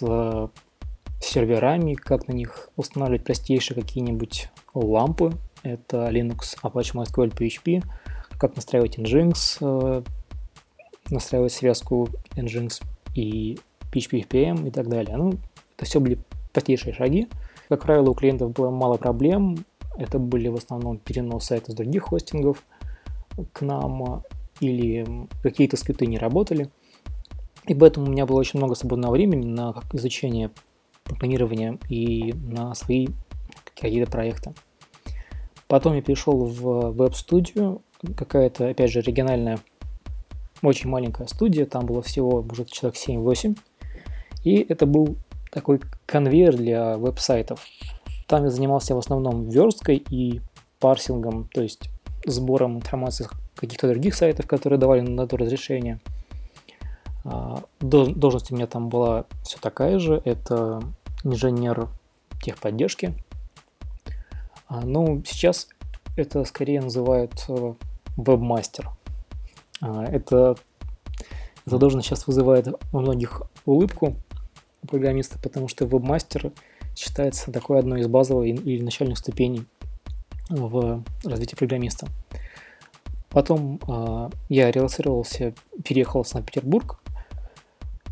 серверами, 1.19 1.93
как 1.93 2.27
на 2.27 2.33
них 2.33 2.69
устанавливать 2.75 3.23
простейшие 3.23 3.79
какие-нибудь 3.79 4.49
лампы. 4.73 5.33
Это 5.63 6.09
Linux, 6.09 6.57
Apache 6.61 6.93
MySQL, 6.93 7.31
PHP. 7.35 7.83
Как 8.37 8.55
настраивать 8.55 8.97
Nginx, 8.97 10.03
настраивать 11.09 11.53
связку 11.53 12.09
Nginx 12.35 12.83
и 13.13 13.59
PHP 13.95 14.27
FPM 14.27 14.67
и 14.67 14.71
так 14.71 14.87
далее. 14.89 15.15
Ну, 15.17 15.33
это 15.75 15.85
все 15.85 15.99
были 15.99 16.19
простейшие 16.53 16.93
шаги. 16.93 17.27
Как 17.69 17.81
правило, 17.83 18.09
у 18.09 18.13
клиентов 18.13 18.51
было 18.51 18.69
мало 18.69 18.97
проблем. 18.97 19.65
Это 19.97 20.19
были 20.19 20.49
в 20.49 20.55
основном 20.55 20.97
перенос 20.97 21.45
сайта 21.45 21.71
с 21.71 21.75
других 21.75 22.03
хостингов– 22.03 22.63
к 23.53 23.61
нам 23.61 24.23
или 24.59 25.05
какие-то 25.43 25.77
скрипты 25.77 26.05
не 26.05 26.17
работали. 26.17 26.69
И 27.67 27.73
поэтому 27.73 28.05
у 28.05 28.09
меня 28.09 28.25
было 28.25 28.39
очень 28.39 28.59
много 28.59 28.75
свободного 28.75 29.13
времени 29.13 29.45
на 29.45 29.73
изучение 29.93 30.51
программирования 31.03 31.79
и 31.89 32.33
на 32.33 32.75
свои 32.75 33.07
какие-то 33.75 34.09
проекты. 34.09 34.53
Потом 35.67 35.95
я 35.95 36.01
перешел 36.01 36.45
в 36.45 36.91
веб-студию, 36.91 37.81
какая-то, 38.15 38.69
опять 38.69 38.91
же, 38.91 39.01
региональная, 39.01 39.59
очень 40.61 40.89
маленькая 40.89 41.27
студия, 41.27 41.65
там 41.65 41.87
было 41.87 42.03
всего, 42.03 42.43
может, 42.43 42.69
человек 42.69 42.97
7-8. 42.99 43.57
И 44.45 44.65
это 44.69 44.85
был 44.85 45.17
такой 45.51 45.81
конвейер 46.05 46.55
для 46.55 46.97
веб-сайтов. 46.97 47.65
Там 48.27 48.43
я 48.45 48.49
занимался 48.49 48.95
в 48.95 48.99
основном 48.99 49.49
версткой 49.49 49.97
и 49.97 50.39
парсингом, 50.79 51.49
то 51.53 51.61
есть 51.61 51.89
сбором 52.25 52.77
информации 52.77 53.25
с 53.25 53.29
каких-то 53.55 53.87
других 53.87 54.15
сайтов, 54.15 54.47
которые 54.47 54.79
давали 54.79 55.01
на 55.01 55.27
то 55.27 55.35
разрешение. 55.35 55.99
А, 57.23 57.63
должность 57.79 58.51
у 58.51 58.55
меня 58.55 58.67
там 58.67 58.89
была 58.89 59.25
все 59.43 59.57
такая 59.59 59.97
же, 59.97 60.21
это 60.25 60.81
инженер 61.23 61.87
техподдержки. 62.43 63.13
А, 64.67 64.81
ну, 64.81 65.23
сейчас 65.25 65.67
это 66.15 66.43
скорее 66.45 66.81
называют 66.81 67.33
э, 67.47 67.73
вебмастер. 68.15 68.91
А, 69.81 70.03
это, 70.05 70.55
должность 71.65 72.07
сейчас 72.07 72.27
вызывает 72.27 72.67
у 72.93 72.99
многих 72.99 73.41
улыбку 73.65 74.15
программиста, 74.85 75.39
потому 75.39 75.67
что 75.67 75.85
вебмастер 75.85 76.51
считается 76.95 77.51
такой 77.51 77.79
одной 77.79 78.01
из 78.01 78.07
базовых 78.07 78.47
или 78.47 78.81
начальных 78.81 79.17
ступеней 79.17 79.65
в 80.49 81.03
развитии 81.23 81.55
программиста. 81.55 82.07
Потом 83.29 83.79
э, 83.87 84.29
я 84.49 84.71
релацировался, 84.71 85.53
переехал 85.83 86.23
в 86.23 86.27
Санкт-Петербург 86.27 86.99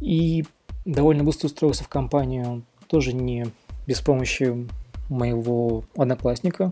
и 0.01 0.45
довольно 0.83 1.23
быстро 1.23 1.47
устроился 1.47 1.85
в 1.85 1.87
компанию, 1.87 2.63
тоже 2.87 3.13
не 3.13 3.47
без 3.87 4.01
помощи 4.01 4.67
моего 5.09 5.83
одноклассника, 5.95 6.71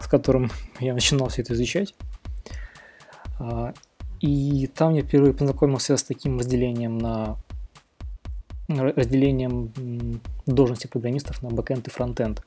с 0.00 0.08
которым 0.08 0.50
я 0.80 0.94
начинал 0.94 1.28
все 1.28 1.42
это 1.42 1.54
изучать. 1.54 1.94
А, 3.38 3.72
и 4.20 4.68
там 4.74 4.94
я 4.94 5.02
впервые 5.02 5.32
познакомился 5.32 5.96
с 5.96 6.02
таким 6.02 6.38
разделением 6.38 6.98
на 6.98 7.36
разделением 8.68 10.20
должности 10.46 10.86
программистов 10.86 11.42
на 11.42 11.50
backend 11.50 11.88
и 11.88 11.90
frontend. 11.90 12.44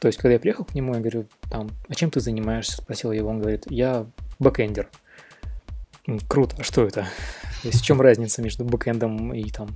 То 0.00 0.08
есть, 0.08 0.18
когда 0.18 0.34
я 0.34 0.40
приехал 0.40 0.64
к 0.64 0.74
нему, 0.74 0.94
я 0.94 1.00
говорю, 1.00 1.26
там, 1.48 1.70
а 1.88 1.94
чем 1.94 2.10
ты 2.10 2.20
занимаешься? 2.20 2.78
Спросил 2.78 3.12
его, 3.12 3.30
он 3.30 3.40
говорит, 3.40 3.64
я 3.70 4.06
бэкэндер. 4.38 4.88
Круто, 6.28 6.56
а 6.58 6.62
что 6.62 6.84
это? 6.84 7.06
То 7.62 7.68
есть, 7.68 7.80
в 7.80 7.84
чем 7.84 8.00
разница 8.00 8.42
между 8.42 8.64
backend 8.64 9.17
ом 9.17 9.32
и 9.32 9.48
там, 9.50 9.68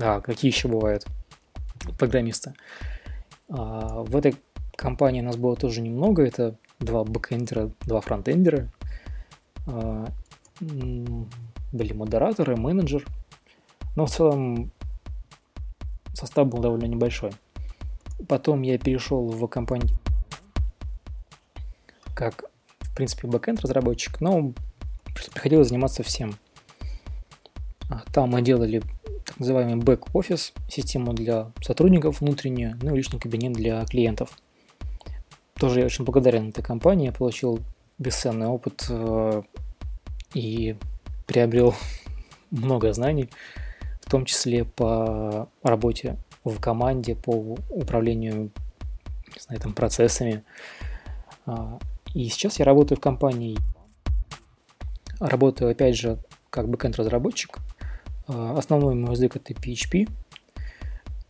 а, 0.00 0.20
какие 0.20 0.50
еще 0.50 0.68
бывают 0.68 1.06
программисты? 1.98 2.52
А, 3.48 4.02
в 4.02 4.14
этой 4.16 4.36
компании 4.76 5.22
нас 5.22 5.36
было 5.36 5.56
тоже 5.56 5.80
немного, 5.80 6.24
это 6.24 6.56
два 6.78 7.04
бэкэндера, 7.04 7.70
два 7.80 8.00
фронтендера, 8.00 8.70
а, 9.66 10.08
были 10.60 11.92
модераторы, 11.92 12.56
менеджер, 12.56 13.06
но 13.96 14.06
в 14.06 14.10
целом 14.10 14.70
состав 16.14 16.46
был 16.48 16.58
довольно 16.58 16.84
небольшой. 16.84 17.32
Потом 18.28 18.62
я 18.62 18.78
перешел 18.78 19.28
в 19.28 19.46
компанию 19.46 19.98
как, 22.20 22.44
в 22.80 22.94
принципе, 22.94 23.26
backend 23.26 23.62
разработчик, 23.62 24.20
но 24.20 24.52
приходилось 25.32 25.68
заниматься 25.68 26.02
всем. 26.02 26.34
А, 27.88 28.02
там 28.12 28.28
мы 28.30 28.42
делали 28.42 28.82
так 29.24 29.38
называемый 29.40 29.76
back 29.76 30.04
office, 30.04 30.52
систему 30.68 31.14
для 31.14 31.50
сотрудников 31.62 32.20
внутреннюю, 32.20 32.78
ну 32.82 32.92
и 32.92 32.96
личный 32.98 33.18
кабинет 33.18 33.54
для 33.54 33.82
клиентов. 33.86 34.38
Тоже 35.54 35.80
я 35.80 35.86
очень 35.86 36.04
благодарен 36.04 36.50
этой 36.50 36.62
компании, 36.62 37.06
я 37.06 37.12
получил 37.12 37.60
бесценный 37.98 38.48
опыт 38.48 38.84
э, 38.90 39.42
и 40.34 40.76
приобрел 41.26 41.74
много 42.50 42.92
знаний, 42.92 43.30
в 44.10 44.12
том 44.12 44.24
числе 44.24 44.64
по 44.64 45.48
работе 45.62 46.16
в 46.42 46.58
команде 46.58 47.14
по 47.14 47.30
управлению 47.68 48.50
не 49.32 49.40
знаю, 49.40 49.60
там, 49.60 49.72
процессами. 49.72 50.42
А, 51.46 51.78
и 52.12 52.28
сейчас 52.28 52.58
я 52.58 52.64
работаю 52.64 52.98
в 52.98 53.00
компании. 53.00 53.56
Работаю, 55.20 55.70
опять 55.70 55.96
же, 55.96 56.18
как 56.50 56.68
бэкэнд-разработчик. 56.68 57.58
А, 58.26 58.58
основной 58.58 58.96
мой 58.96 59.12
язык 59.12 59.36
это 59.36 59.52
PHP. 59.52 60.10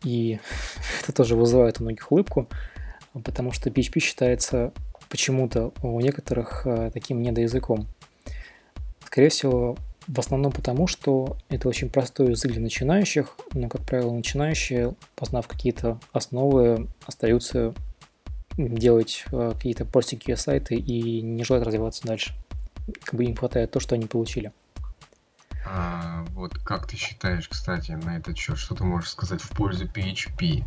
И 0.04 0.40
это 1.02 1.12
тоже 1.12 1.36
вызывает 1.36 1.80
у 1.80 1.82
многих 1.82 2.10
улыбку, 2.10 2.48
потому 3.12 3.52
что 3.52 3.68
PHP 3.68 4.00
считается 4.00 4.72
почему-то 5.10 5.74
у 5.82 6.00
некоторых 6.00 6.66
а, 6.66 6.90
таким 6.90 7.20
недоязыком. 7.20 7.86
Скорее 9.04 9.28
всего, 9.28 9.76
в 10.06 10.18
основном 10.18 10.52
потому, 10.52 10.86
что 10.86 11.36
это 11.48 11.68
очень 11.68 11.90
простой 11.90 12.30
язык 12.30 12.52
для 12.52 12.60
начинающих, 12.60 13.36
но, 13.52 13.68
как 13.68 13.82
правило, 13.82 14.12
начинающие, 14.12 14.94
познав 15.14 15.46
какие-то 15.46 16.00
основы, 16.12 16.88
остаются 17.06 17.74
делать 18.56 19.24
э, 19.32 19.52
какие-то 19.54 19.84
простенькие 19.84 20.36
сайты 20.36 20.74
и 20.74 21.22
не 21.22 21.44
желают 21.44 21.66
развиваться 21.66 22.06
дальше. 22.06 22.34
Как 23.04 23.14
бы 23.14 23.24
им 23.24 23.36
хватает 23.36 23.70
то, 23.70 23.80
что 23.80 23.94
они 23.94 24.06
получили. 24.06 24.52
А, 25.66 26.24
вот 26.30 26.58
как 26.58 26.88
ты 26.88 26.96
считаешь, 26.96 27.48
кстати, 27.48 27.92
на 27.92 28.16
этот 28.16 28.36
счет, 28.36 28.58
что 28.58 28.74
ты 28.74 28.84
можешь 28.84 29.10
сказать 29.10 29.40
в 29.40 29.50
пользу 29.50 29.86
PHP? 29.86 30.64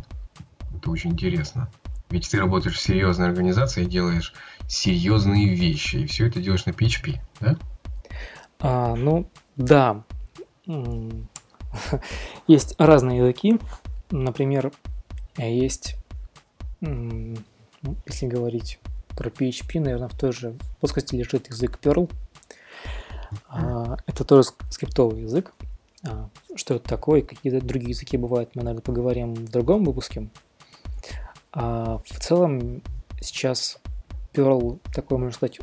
Это 0.76 0.90
очень 0.90 1.10
интересно. 1.10 1.70
Ведь 2.10 2.30
ты 2.30 2.38
работаешь 2.38 2.76
в 2.76 2.80
серьезной 2.80 3.28
организации 3.28 3.82
и 3.82 3.88
делаешь 3.88 4.34
серьезные 4.68 5.54
вещи, 5.54 5.96
и 5.96 6.06
все 6.06 6.26
это 6.28 6.40
делаешь 6.40 6.64
на 6.66 6.70
PHP, 6.70 7.20
да? 7.40 7.56
А, 8.66 8.96
ну, 8.96 9.28
да. 9.56 10.02
Есть 12.46 12.74
разные 12.78 13.18
языки. 13.18 13.60
Например, 14.10 14.72
есть, 15.36 15.96
если 16.80 18.26
говорить 18.26 18.78
про 19.16 19.28
PHP, 19.28 19.80
наверное, 19.80 20.08
в 20.08 20.16
той 20.18 20.32
же 20.32 20.56
плоскости 20.80 21.14
лежит 21.14 21.48
язык 21.48 21.78
Perl. 21.82 22.10
А, 23.48 23.98
это 24.06 24.24
тоже 24.24 24.48
скриптовый 24.70 25.22
язык. 25.22 25.52
А, 26.02 26.30
что 26.54 26.76
это 26.76 26.88
такое, 26.88 27.20
какие 27.20 27.52
другие 27.58 27.90
языки 27.90 28.16
бывают, 28.16 28.54
мы, 28.54 28.62
наверное, 28.62 28.82
поговорим 28.82 29.34
в 29.34 29.50
другом 29.50 29.84
выпуске. 29.84 30.30
В 31.52 32.02
целом, 32.18 32.80
сейчас 33.20 33.78
Perl 34.32 34.78
такой, 34.94 35.18
можно 35.18 35.34
сказать, 35.34 35.60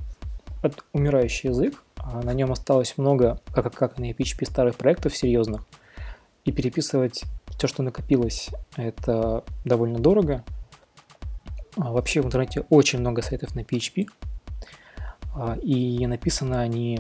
умирающий 0.94 1.50
язык, 1.50 1.84
а 1.91 1.91
на 2.24 2.34
нем 2.34 2.52
осталось 2.52 2.98
много, 2.98 3.40
как, 3.54 3.74
как 3.74 3.98
на 3.98 4.12
PHP, 4.12 4.46
старых 4.46 4.76
проектов 4.76 5.16
серьезных. 5.16 5.66
И 6.46 6.52
переписывать 6.52 7.24
все, 7.58 7.68
что 7.68 7.84
накопилось, 7.84 8.50
это 8.76 9.44
довольно 9.66 10.00
дорого. 10.00 10.44
А 11.78 11.92
вообще 11.92 12.22
в 12.22 12.26
интернете 12.26 12.66
очень 12.70 13.00
много 13.00 13.22
сайтов 13.22 13.56
на 13.56 13.62
PHP. 13.62 14.08
А, 15.36 15.56
и 15.62 16.06
написаны 16.08 16.56
они 16.56 17.00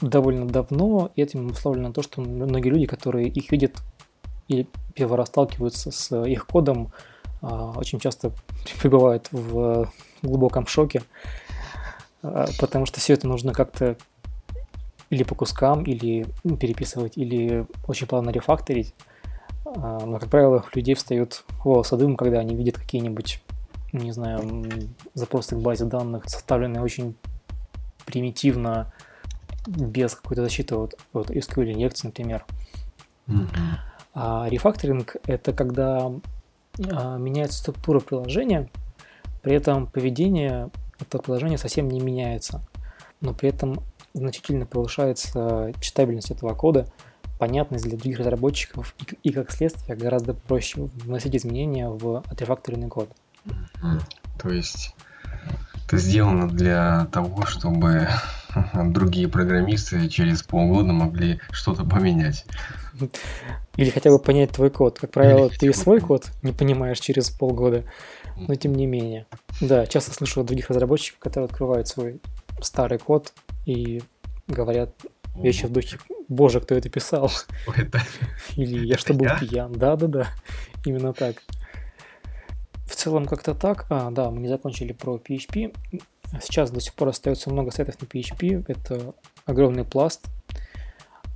довольно 0.00 0.46
давно, 0.46 1.10
и 1.16 1.22
этим 1.22 1.48
условлено 1.48 1.92
то, 1.92 2.02
что 2.02 2.20
многие 2.20 2.68
люди, 2.68 2.86
которые 2.86 3.28
их 3.28 3.50
видят 3.50 3.76
или 4.46 4.66
первый 4.94 5.16
раз 5.16 5.28
сталкиваются 5.28 5.90
с 5.90 6.24
их 6.24 6.46
кодом, 6.46 6.92
очень 7.40 8.00
часто 8.00 8.32
пребывают 8.80 9.28
в 9.32 9.90
глубоком 10.22 10.66
шоке, 10.66 11.02
потому 12.22 12.86
что 12.86 13.00
все 13.00 13.14
это 13.14 13.26
нужно 13.26 13.52
как-то 13.52 13.96
или 15.10 15.22
по 15.22 15.34
кускам, 15.34 15.84
или 15.84 16.26
ну, 16.44 16.56
переписывать, 16.56 17.16
или 17.16 17.66
очень 17.86 18.06
плавно 18.06 18.30
рефакторить. 18.30 18.94
А, 19.64 20.04
но, 20.04 20.18
как 20.18 20.28
правило, 20.28 20.64
у 20.64 20.76
людей 20.76 20.94
встают 20.94 21.44
волосы 21.64 21.96
дым, 21.96 22.16
когда 22.16 22.38
они 22.40 22.54
видят 22.54 22.76
какие-нибудь, 22.76 23.42
не 23.92 24.12
знаю, 24.12 24.68
запросы 25.14 25.56
к 25.56 25.60
базе 25.60 25.84
данных, 25.84 26.28
составленные 26.28 26.82
очень 26.82 27.16
примитивно, 28.04 28.92
без 29.66 30.14
какой-то 30.14 30.42
защиты 30.42 30.74
от, 30.74 30.98
от 31.12 31.30
SQL 31.30 31.72
инъекции, 31.72 32.06
например. 32.06 32.44
Mm-hmm. 33.26 33.48
А 34.14 34.46
рефакторинг— 34.48 35.16
это 35.26 35.52
когда 35.52 36.10
а, 36.90 37.18
меняется 37.18 37.58
структура 37.58 38.00
приложения, 38.00 38.68
при 39.42 39.54
этом 39.54 39.86
поведение 39.86 40.70
этого 41.00 41.22
приложения 41.22 41.58
совсем 41.58 41.88
не 41.88 42.00
меняется, 42.00 42.62
но 43.20 43.34
при 43.34 43.50
этом 43.50 43.80
значительно 44.18 44.66
повышается 44.66 45.72
читабельность 45.80 46.30
этого 46.30 46.54
кода, 46.54 46.86
понятность 47.38 47.84
для 47.84 47.96
других 47.96 48.18
разработчиков 48.18 48.94
и, 48.98 49.28
и 49.28 49.32
как 49.32 49.50
следствие 49.50 49.96
гораздо 49.96 50.34
проще 50.34 50.88
вносить 51.04 51.36
изменения 51.36 51.88
в 51.88 52.18
отрефакторенный 52.28 52.88
код. 52.88 53.10
То 54.40 54.50
есть 54.50 54.94
это 55.86 55.96
сделано 55.96 56.48
для 56.48 57.06
того, 57.12 57.46
чтобы 57.46 58.08
другие 58.74 59.28
программисты 59.28 60.08
через 60.08 60.42
полгода 60.42 60.92
могли 60.92 61.40
что-то 61.50 61.84
поменять. 61.84 62.44
Или 63.76 63.90
хотя 63.90 64.10
бы 64.10 64.18
понять 64.18 64.50
твой 64.50 64.70
код. 64.70 64.98
Как 64.98 65.12
правило, 65.12 65.46
Или 65.46 65.56
ты 65.56 65.72
свой 65.72 66.00
код 66.00 66.26
не 66.42 66.52
понимаешь 66.52 67.00
через 67.00 67.30
полгода, 67.30 67.84
но 68.36 68.54
тем 68.54 68.74
не 68.74 68.86
менее. 68.86 69.26
Да, 69.60 69.86
часто 69.86 70.12
слышу 70.12 70.40
от 70.40 70.46
других 70.46 70.68
разработчиков, 70.68 71.20
которые 71.20 71.46
открывают 71.46 71.88
свой 71.88 72.20
старый 72.60 72.98
код 72.98 73.32
и 73.68 74.02
говорят 74.46 74.90
вещи 75.36 75.66
в 75.66 75.72
духе 75.72 75.98
«Боже, 76.28 76.60
кто 76.60 76.74
это 76.74 76.88
писал?» 76.88 77.30
Или 78.56 78.86
«Я 78.86 78.96
что, 78.96 79.12
был 79.14 79.26
пьян?» 79.38 79.72
Да-да-да, 79.72 80.28
именно 80.84 81.12
так. 81.12 81.42
В 82.86 82.96
целом 82.96 83.26
как-то 83.26 83.54
так. 83.54 83.86
А, 83.90 84.10
да, 84.10 84.30
мы 84.30 84.40
не 84.40 84.48
закончили 84.48 84.92
про 84.92 85.16
PHP. 85.16 85.76
Сейчас 86.40 86.70
до 86.70 86.80
сих 86.80 86.94
пор 86.94 87.08
остается 87.08 87.50
много 87.50 87.70
сайтов 87.70 88.00
на 88.00 88.06
PHP. 88.06 88.64
Это 88.66 89.14
огромный 89.44 89.84
пласт. 89.84 90.24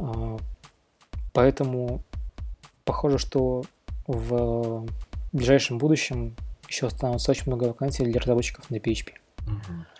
А, 0.01 0.38
поэтому 1.35 2.03
похоже, 2.85 3.18
что 3.18 3.64
в 4.07 4.87
ближайшем 5.33 5.77
будущем 5.77 6.35
еще 6.66 6.87
останутся 6.87 7.31
очень 7.31 7.45
много 7.47 7.64
вакансий 7.64 8.05
для 8.05 8.18
разработчиков 8.18 8.71
на 8.71 8.77
PHP. 8.77 9.12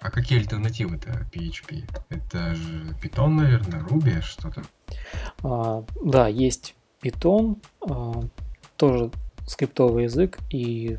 А 0.00 0.11
какие 0.11 0.38
альтернативы-то 0.38 1.26
PHP? 1.33 1.85
Это 2.09 2.55
же 2.55 2.94
Python, 3.02 3.28
наверное, 3.28 3.81
Ruby, 3.81 4.20
что-то? 4.20 4.62
А, 5.42 5.85
да, 6.02 6.28
есть 6.28 6.74
Python, 7.02 7.59
а, 7.81 8.22
тоже 8.76 9.11
скриптовый 9.46 10.05
язык, 10.05 10.38
и 10.50 10.98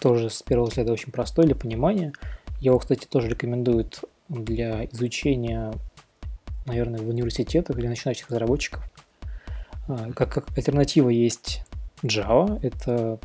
тоже 0.00 0.30
с 0.30 0.42
первого 0.42 0.68
взгляда 0.68 0.92
очень 0.92 1.12
простой 1.12 1.46
для 1.46 1.54
понимания. 1.54 2.12
Его, 2.60 2.78
кстати, 2.78 3.06
тоже 3.06 3.28
рекомендуют 3.28 4.04
для 4.28 4.84
изучения, 4.86 5.72
наверное, 6.66 7.00
в 7.00 7.08
университетах 7.08 7.76
для 7.76 7.88
начинающих 7.88 8.28
разработчиков. 8.30 8.84
А, 9.88 10.12
как, 10.12 10.32
как 10.32 10.56
альтернатива 10.56 11.10
есть 11.10 11.62
Java, 12.02 12.58
это 12.62 13.18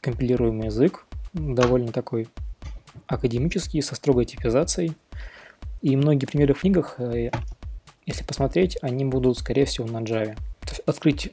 компилируемый 0.00 0.66
язык, 0.66 1.06
довольно 1.32 1.92
такой 1.92 2.28
академический, 3.06 3.82
со 3.82 3.94
строгой 3.94 4.24
типизацией. 4.24 4.92
И 5.82 5.96
многие 5.96 6.26
примеры 6.26 6.54
в 6.54 6.60
книгах, 6.60 6.96
э, 6.98 7.30
если 8.06 8.24
посмотреть, 8.24 8.78
они 8.82 9.04
будут, 9.04 9.38
скорее 9.38 9.64
всего, 9.64 9.86
на 9.86 9.98
Java. 9.98 10.36
То 10.60 10.70
есть 10.70 10.80
открыть 10.86 11.32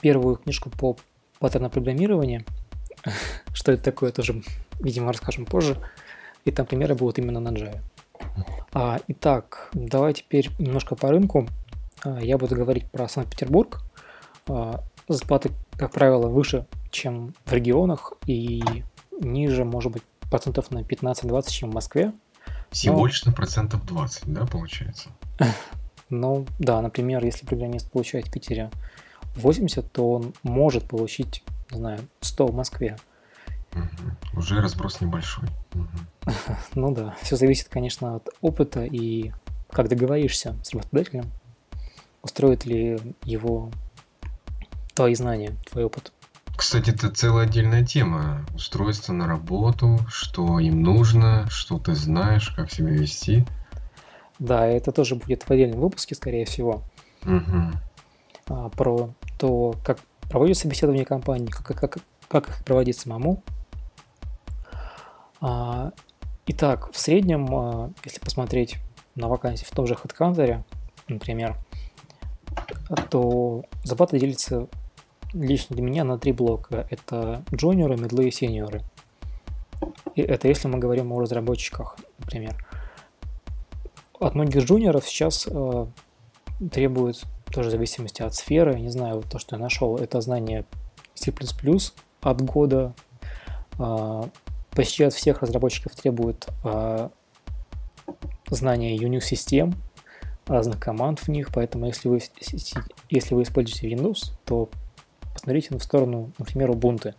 первую 0.00 0.36
книжку 0.36 0.70
по 0.70 0.96
паттернам 1.38 1.70
программирования, 1.70 2.44
что 3.52 3.72
это 3.72 3.82
такое, 3.82 4.12
тоже, 4.12 4.42
видимо, 4.80 5.12
расскажем 5.12 5.46
позже, 5.46 5.78
и 6.44 6.50
там 6.50 6.66
примеры 6.66 6.94
будут 6.94 7.18
именно 7.18 7.40
на 7.40 7.48
Java. 7.48 7.80
А, 8.72 9.00
итак, 9.08 9.68
давай 9.72 10.14
теперь 10.14 10.50
немножко 10.58 10.94
по 10.94 11.08
рынку. 11.08 11.48
А, 12.04 12.20
я 12.20 12.38
буду 12.38 12.54
говорить 12.54 12.90
про 12.90 13.08
Санкт-Петербург. 13.08 13.80
А, 14.48 14.82
зарплаты, 15.08 15.50
как 15.76 15.92
правило, 15.92 16.28
выше, 16.28 16.66
чем 16.90 17.34
в 17.44 17.52
регионах, 17.52 18.12
и 18.26 18.62
ниже, 19.20 19.64
может 19.64 19.92
быть, 19.92 20.02
процентов 20.30 20.70
на 20.70 20.78
15-20, 20.80 21.50
чем 21.50 21.70
в 21.70 21.74
Москве. 21.74 22.12
Всего 22.70 23.00
Но... 23.00 23.06
лишь 23.06 23.24
на 23.24 23.32
процентов 23.32 23.84
20, 23.86 24.24
да, 24.26 24.46
получается? 24.46 25.10
Ну, 26.08 26.46
да, 26.60 26.80
например, 26.82 27.24
если 27.24 27.44
программист 27.44 27.90
получает 27.90 28.28
в 28.28 28.30
Питере 28.30 28.70
80, 29.34 29.90
то 29.90 30.12
он 30.12 30.34
может 30.44 30.86
получить, 30.86 31.42
не 31.72 31.78
знаю, 31.78 31.98
100 32.20 32.46
в 32.46 32.54
Москве. 32.54 32.96
Угу. 33.72 34.38
Уже 34.38 34.60
разброс 34.60 35.00
небольшой. 35.00 35.48
Угу. 35.74 36.32
Ну 36.76 36.94
да, 36.94 37.16
все 37.22 37.36
зависит, 37.36 37.68
конечно, 37.68 38.16
от 38.16 38.28
опыта 38.40 38.84
и 38.84 39.32
как 39.70 39.88
договоришься 39.88 40.54
с 40.62 40.72
работодателем, 40.72 41.24
устроит 42.22 42.64
ли 42.64 42.98
его 43.24 43.70
твои 44.94 45.14
знания, 45.14 45.54
твой 45.68 45.84
опыт. 45.84 46.12
Кстати, 46.56 46.90
это 46.90 47.10
целая 47.10 47.46
отдельная 47.46 47.84
тема. 47.84 48.44
Устройство 48.54 49.12
на 49.12 49.26
работу, 49.26 49.98
что 50.08 50.58
им 50.58 50.82
нужно, 50.82 51.46
что 51.50 51.78
ты 51.78 51.94
знаешь, 51.94 52.48
как 52.50 52.72
себя 52.72 52.90
вести. 52.90 53.44
Да, 54.38 54.66
это 54.66 54.90
тоже 54.90 55.16
будет 55.16 55.42
в 55.42 55.50
отдельном 55.50 55.80
выпуске, 55.80 56.14
скорее 56.14 56.46
всего. 56.46 56.82
Угу. 57.24 57.72
А, 58.48 58.68
про 58.70 59.10
то, 59.38 59.74
как 59.84 59.98
проводить 60.30 60.58
собеседование 60.58 61.04
компании, 61.04 61.46
как, 61.46 61.78
как, 61.78 61.98
как 62.28 62.48
их 62.48 62.64
проводить 62.64 62.98
самому. 62.98 63.42
А, 65.40 65.92
итак, 66.46 66.90
в 66.92 66.98
среднем, 66.98 67.46
а, 67.54 67.90
если 68.04 68.20
посмотреть 68.20 68.76
на 69.14 69.28
вакансии 69.28 69.64
в 69.64 69.70
том 69.70 69.86
же 69.86 69.94
HeadHunter, 69.94 70.62
например, 71.08 71.56
то 73.10 73.64
зарплата 73.84 74.18
делится 74.18 74.68
лично 75.36 75.76
для 75.76 75.84
меня 75.84 76.04
на 76.04 76.18
три 76.18 76.32
блока. 76.32 76.86
Это 76.90 77.44
джуниоры, 77.54 77.96
медлы 77.96 78.28
и 78.28 78.30
сеньоры. 78.30 78.82
И 80.14 80.22
это 80.22 80.48
если 80.48 80.68
мы 80.68 80.78
говорим 80.78 81.12
о 81.12 81.20
разработчиках, 81.20 81.96
например. 82.18 82.56
От 84.18 84.34
многих 84.34 84.64
джуниоров 84.64 85.06
сейчас 85.06 85.46
э, 85.50 85.86
требуют, 86.72 87.24
тоже 87.52 87.68
в 87.68 87.72
зависимости 87.72 88.22
от 88.22 88.34
сферы, 88.34 88.80
не 88.80 88.88
знаю, 88.88 89.22
то, 89.22 89.38
что 89.38 89.56
я 89.56 89.62
нашел, 89.62 89.98
это 89.98 90.22
знание 90.22 90.64
C++ 91.14 91.32
от 92.22 92.42
года. 92.42 92.94
Э, 93.78 94.22
почти 94.70 95.04
от 95.04 95.12
всех 95.12 95.42
разработчиков 95.42 95.94
требуют 95.94 96.48
э, 96.64 97.10
знания 98.48 98.96
Unix-систем, 98.96 99.74
разных 100.46 100.80
команд 100.80 101.20
в 101.20 101.28
них, 101.28 101.50
поэтому 101.52 101.86
если 101.86 102.08
вы, 102.08 102.22
если 103.10 103.34
вы 103.34 103.42
используете 103.42 103.90
Windows, 103.90 104.32
то 104.46 104.70
посмотрите 105.36 105.76
в 105.76 105.82
сторону, 105.82 106.32
например, 106.38 106.70
Ubuntu. 106.70 107.14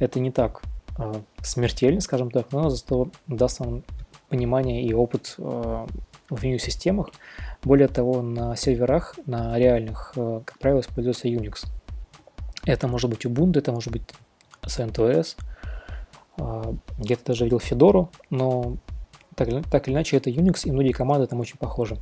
Это 0.00 0.20
не 0.20 0.30
так 0.30 0.62
э, 0.98 1.12
смертельно, 1.42 2.00
скажем 2.00 2.30
так, 2.30 2.50
но 2.50 2.70
зато 2.70 3.08
даст 3.26 3.60
вам 3.60 3.82
понимание 4.28 4.82
и 4.82 4.94
опыт 4.94 5.34
э, 5.38 5.86
в 6.30 6.42
Unix-системах. 6.42 7.10
Более 7.62 7.88
того, 7.88 8.22
на 8.22 8.56
серверах, 8.56 9.18
на 9.26 9.58
реальных, 9.58 10.14
э, 10.16 10.40
как 10.44 10.58
правило, 10.58 10.80
используется 10.80 11.28
Unix. 11.28 11.66
Это 12.64 12.88
может 12.88 13.10
быть 13.10 13.26
Ubuntu, 13.26 13.58
это 13.58 13.72
может 13.72 13.92
быть 13.92 14.02
CentOS, 14.62 15.36
э, 16.38 16.72
где-то 16.98 17.26
даже 17.26 17.44
видел 17.44 17.58
Fedora, 17.58 18.08
но 18.30 18.76
так, 19.36 19.48
так 19.70 19.88
или 19.88 19.94
иначе 19.94 20.16
это 20.16 20.30
Unix, 20.30 20.62
и 20.64 20.72
многие 20.72 20.92
команды 20.92 21.26
там 21.26 21.40
очень 21.40 21.58
похожи. 21.58 21.96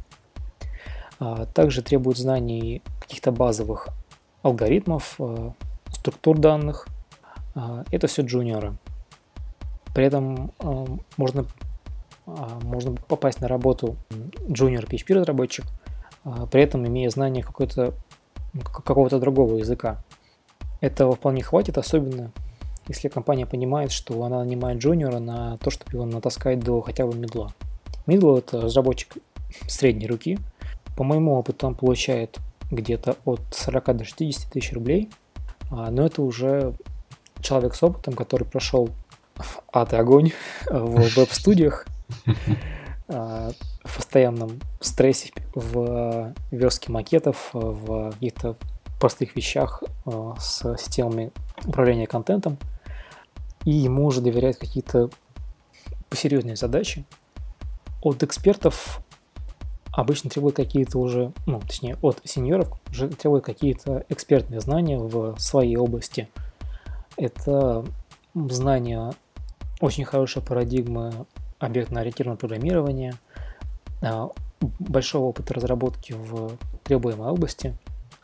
Также 1.53 1.83
требуют 1.83 2.17
знаний 2.17 2.81
каких-то 2.99 3.31
базовых 3.31 3.89
алгоритмов, 4.43 5.17
э, 5.19 5.51
структур 5.91 6.39
данных. 6.39 6.89
А, 7.55 7.85
это 7.91 8.07
все 8.07 8.23
джуниоры. 8.23 8.75
При 9.95 10.05
этом 10.05 10.53
э, 10.61 10.87
можно, 11.17 11.47
можно 12.63 12.93
попасть 13.09 13.41
на 13.41 13.49
работу 13.49 13.97
джуниор 14.49 14.85
PHP 14.85 15.15
разработчик, 15.15 15.65
при 16.53 16.63
этом 16.63 16.87
имея 16.87 17.11
знание 17.11 17.43
какой-то, 17.43 17.95
какого-то 18.63 19.19
другого 19.19 19.57
языка. 19.57 20.03
Этого 20.81 21.17
вполне 21.17 21.43
хватит, 21.43 21.77
особенно 21.77 22.31
если 22.91 23.09
компания 23.09 23.47
понимает, 23.47 23.93
что 23.93 24.23
она 24.25 24.41
нанимает 24.41 24.79
джуниора 24.79 25.19
на 25.19 25.59
то, 25.59 25.71
чтобы 25.71 25.93
его 25.93 26.05
натаскать 26.07 26.61
до 26.61 26.81
хотя 26.81 27.07
бы 27.07 27.17
медла. 27.17 27.53
Мидл 28.07 28.37
это 28.37 28.61
разработчик 28.61 29.15
средней 29.69 30.07
руки. 30.07 30.39
По 30.97 31.05
моему 31.05 31.35
опыту 31.35 31.69
он 31.69 31.75
получает 31.75 32.39
где-то 32.71 33.17
от 33.25 33.41
40 33.53 33.97
до 33.97 34.05
60 34.05 34.53
тысяч 34.53 34.73
рублей. 34.73 35.11
А, 35.71 35.91
но 35.91 36.07
это 36.07 36.23
уже 36.23 36.75
человек 37.41 37.75
с 37.75 37.83
опытом, 37.83 38.15
который 38.15 38.45
прошел 38.45 38.91
ад 39.73 39.93
и 39.93 39.97
огонь 39.97 40.33
в 40.69 41.17
веб-студиях, 41.17 41.87
а, 43.09 43.51
в 43.85 43.97
постоянном 43.97 44.61
стрессе, 44.81 45.33
в 45.55 46.35
верстке 46.51 46.93
макетов, 46.93 47.51
в 47.53 48.13
каких-то 48.13 48.57
простых 49.01 49.35
вещах 49.37 49.83
а, 50.07 50.37
с 50.39 50.77
системами 50.77 51.33
управления 51.65 52.07
контентом. 52.07 52.59
И 53.65 53.73
ему 53.73 54.07
уже 54.07 54.21
доверяют 54.21 54.57
какие-то 54.57 55.11
посерьезнее 56.09 56.57
задачи. 56.57 57.05
От 58.03 58.23
экспертов 58.23 59.01
обычно 59.93 60.31
требуют 60.31 60.57
какие-то 60.57 60.99
уже, 60.99 61.33
ну, 61.47 61.61
точнее, 61.61 61.97
от 62.03 62.21
сеньоров 62.25 62.69
уже 62.91 63.09
требуют 63.09 63.45
какие-то 63.45 64.05
экспертные 64.09 64.61
знания 64.61 64.99
в 64.99 65.39
своей 65.39 65.77
области. 65.77 66.29
Это 67.17 67.85
знание 68.35 69.13
очень 69.81 70.05
хорошей 70.05 70.43
парадигмы 70.43 71.13
объектно-ориентированного 71.59 72.39
программирования, 72.39 73.15
а, 74.03 74.31
большого 74.79 75.27
опыта 75.27 75.55
разработки 75.55 76.13
в 76.13 76.57
требуемой 76.85 77.31
области. 77.31 77.77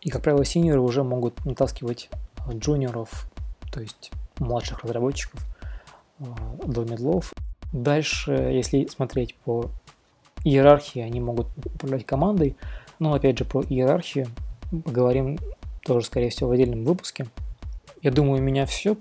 И, 0.02 0.10
как 0.10 0.22
правило, 0.22 0.44
сеньоры 0.44 0.80
уже 0.80 1.02
могут 1.02 1.44
натаскивать 1.44 2.08
джуниоров, 2.48 3.30
то 3.72 3.80
есть 3.80 4.10
младших 4.38 4.84
разработчиков 4.84 5.40
а, 6.20 6.24
до 6.64 6.84
медлов. 6.84 7.32
Дальше, 7.72 8.32
если 8.32 8.86
смотреть 8.86 9.34
по 9.44 9.70
иерархии, 10.46 11.00
они 11.00 11.20
могут 11.20 11.48
управлять 11.64 12.06
командой. 12.06 12.56
Но 12.98 13.12
опять 13.12 13.38
же 13.38 13.44
про 13.44 13.62
иерархию 13.62 14.28
поговорим 14.84 15.38
тоже, 15.84 16.06
скорее 16.06 16.30
всего, 16.30 16.48
в 16.48 16.52
отдельном 16.52 16.84
выпуске. 16.84 17.26
Я 18.02 18.10
думаю, 18.10 18.40
у 18.40 18.44
меня 18.44 18.66
все. 18.66 18.96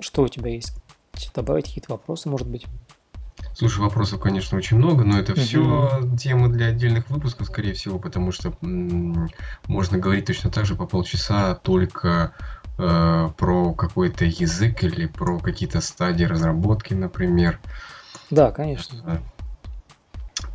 Что 0.00 0.22
у 0.22 0.28
тебя 0.28 0.50
есть? 0.50 0.72
Добавить 1.34 1.66
какие-то 1.66 1.92
вопросы, 1.92 2.28
может 2.28 2.48
быть? 2.48 2.66
Слушай, 3.54 3.80
вопросов, 3.80 4.20
конечно, 4.20 4.56
очень 4.56 4.76
много, 4.76 5.04
но 5.04 5.18
это 5.18 5.34
все 5.34 5.90
темы 6.18 6.48
для 6.48 6.66
отдельных 6.66 7.10
выпусков, 7.10 7.48
скорее 7.48 7.72
всего, 7.74 7.98
потому 7.98 8.30
что 8.30 8.52
м- 8.62 9.30
можно 9.66 9.98
говорить 9.98 10.26
точно 10.26 10.50
так 10.50 10.64
же 10.64 10.76
по 10.76 10.86
полчаса 10.86 11.56
только 11.56 12.32
э, 12.78 13.30
про 13.36 13.74
какой-то 13.74 14.24
язык 14.24 14.84
или 14.84 15.06
про 15.06 15.40
какие-то 15.40 15.80
стадии 15.80 16.24
разработки, 16.24 16.94
например. 16.94 17.58
Да, 18.30 18.52
конечно. 18.52 19.20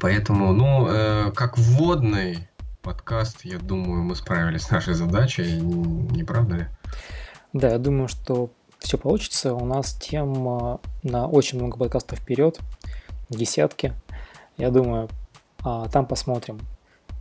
Поэтому, 0.03 0.51
ну, 0.51 0.89
э, 0.89 1.31
как 1.31 1.57
вводный 1.57 2.49
подкаст, 2.81 3.45
я 3.45 3.57
думаю, 3.57 4.03
мы 4.03 4.17
справились 4.17 4.63
с 4.63 4.69
нашей 4.69 4.95
задачей, 4.95 5.61
не 5.61 6.25
правда 6.25 6.55
ли? 6.57 6.65
Да, 7.53 7.69
я 7.69 7.77
думаю, 7.77 8.09
что 8.09 8.49
все 8.79 8.97
получится. 8.97 9.53
У 9.53 9.65
нас 9.65 9.93
тем 9.93 10.33
на 11.03 11.27
очень 11.27 11.57
много 11.57 11.77
подкастов 11.77 12.19
вперед, 12.19 12.59
десятки. 13.29 13.93
Я 14.57 14.71
думаю, 14.71 15.07
а, 15.63 15.87
там 15.87 16.05
посмотрим. 16.05 16.59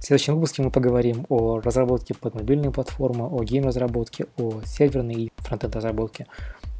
В 0.01 0.03
следующем 0.03 0.35
выпуске 0.35 0.63
мы 0.63 0.73
поговорим 0.73 1.25
о 1.29 1.61
разработке 1.61 2.15
под 2.15 2.35
мобильные 2.35 2.73
платформы, 2.73 3.29
о 3.29 3.45
гейм-разработке, 3.45 4.27
о 4.37 4.61
серверной 4.67 5.15
и 5.15 5.33
фронтенд 5.37 5.77
разработке, 5.77 6.27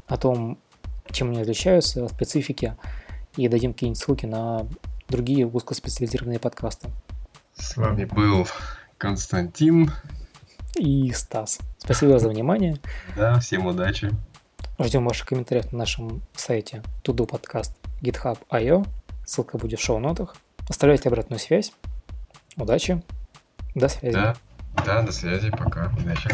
о 0.07 0.17
том, 0.17 0.57
чем 1.11 1.29
они 1.29 1.39
отличаются, 1.39 2.09
специфики, 2.09 2.75
и 3.37 3.47
дадим 3.47 3.71
какие-нибудь 3.71 4.03
ссылки 4.03 4.25
на 4.25 4.67
другие 5.13 5.45
узкоспециализированные 5.45 6.39
подкасты. 6.39 6.89
С 7.55 7.77
вами 7.77 8.05
был 8.05 8.47
Константин 8.97 9.91
и 10.75 11.11
Стас. 11.11 11.59
Спасибо 11.77 12.17
за 12.17 12.29
внимание. 12.29 12.79
Да, 13.15 13.39
всем 13.39 13.67
удачи. 13.67 14.09
Ждем 14.79 15.05
ваших 15.05 15.27
комментариев 15.27 15.71
на 15.71 15.79
нашем 15.79 16.23
сайте 16.35 16.81
Туду 17.03 17.27
подкаст 17.27 17.77
github.io. 18.01 18.87
Ссылка 19.23 19.59
будет 19.59 19.79
в 19.79 19.83
шоу-нотах. 19.83 20.35
Оставляйте 20.67 21.09
обратную 21.09 21.39
связь. 21.39 21.73
Удачи. 22.57 23.03
До 23.75 23.89
связи. 23.89 24.15
Да, 24.15 24.35
да 24.83 25.03
до 25.03 25.11
связи. 25.11 25.51
Пока. 25.51 25.93
Удачи. 25.95 26.29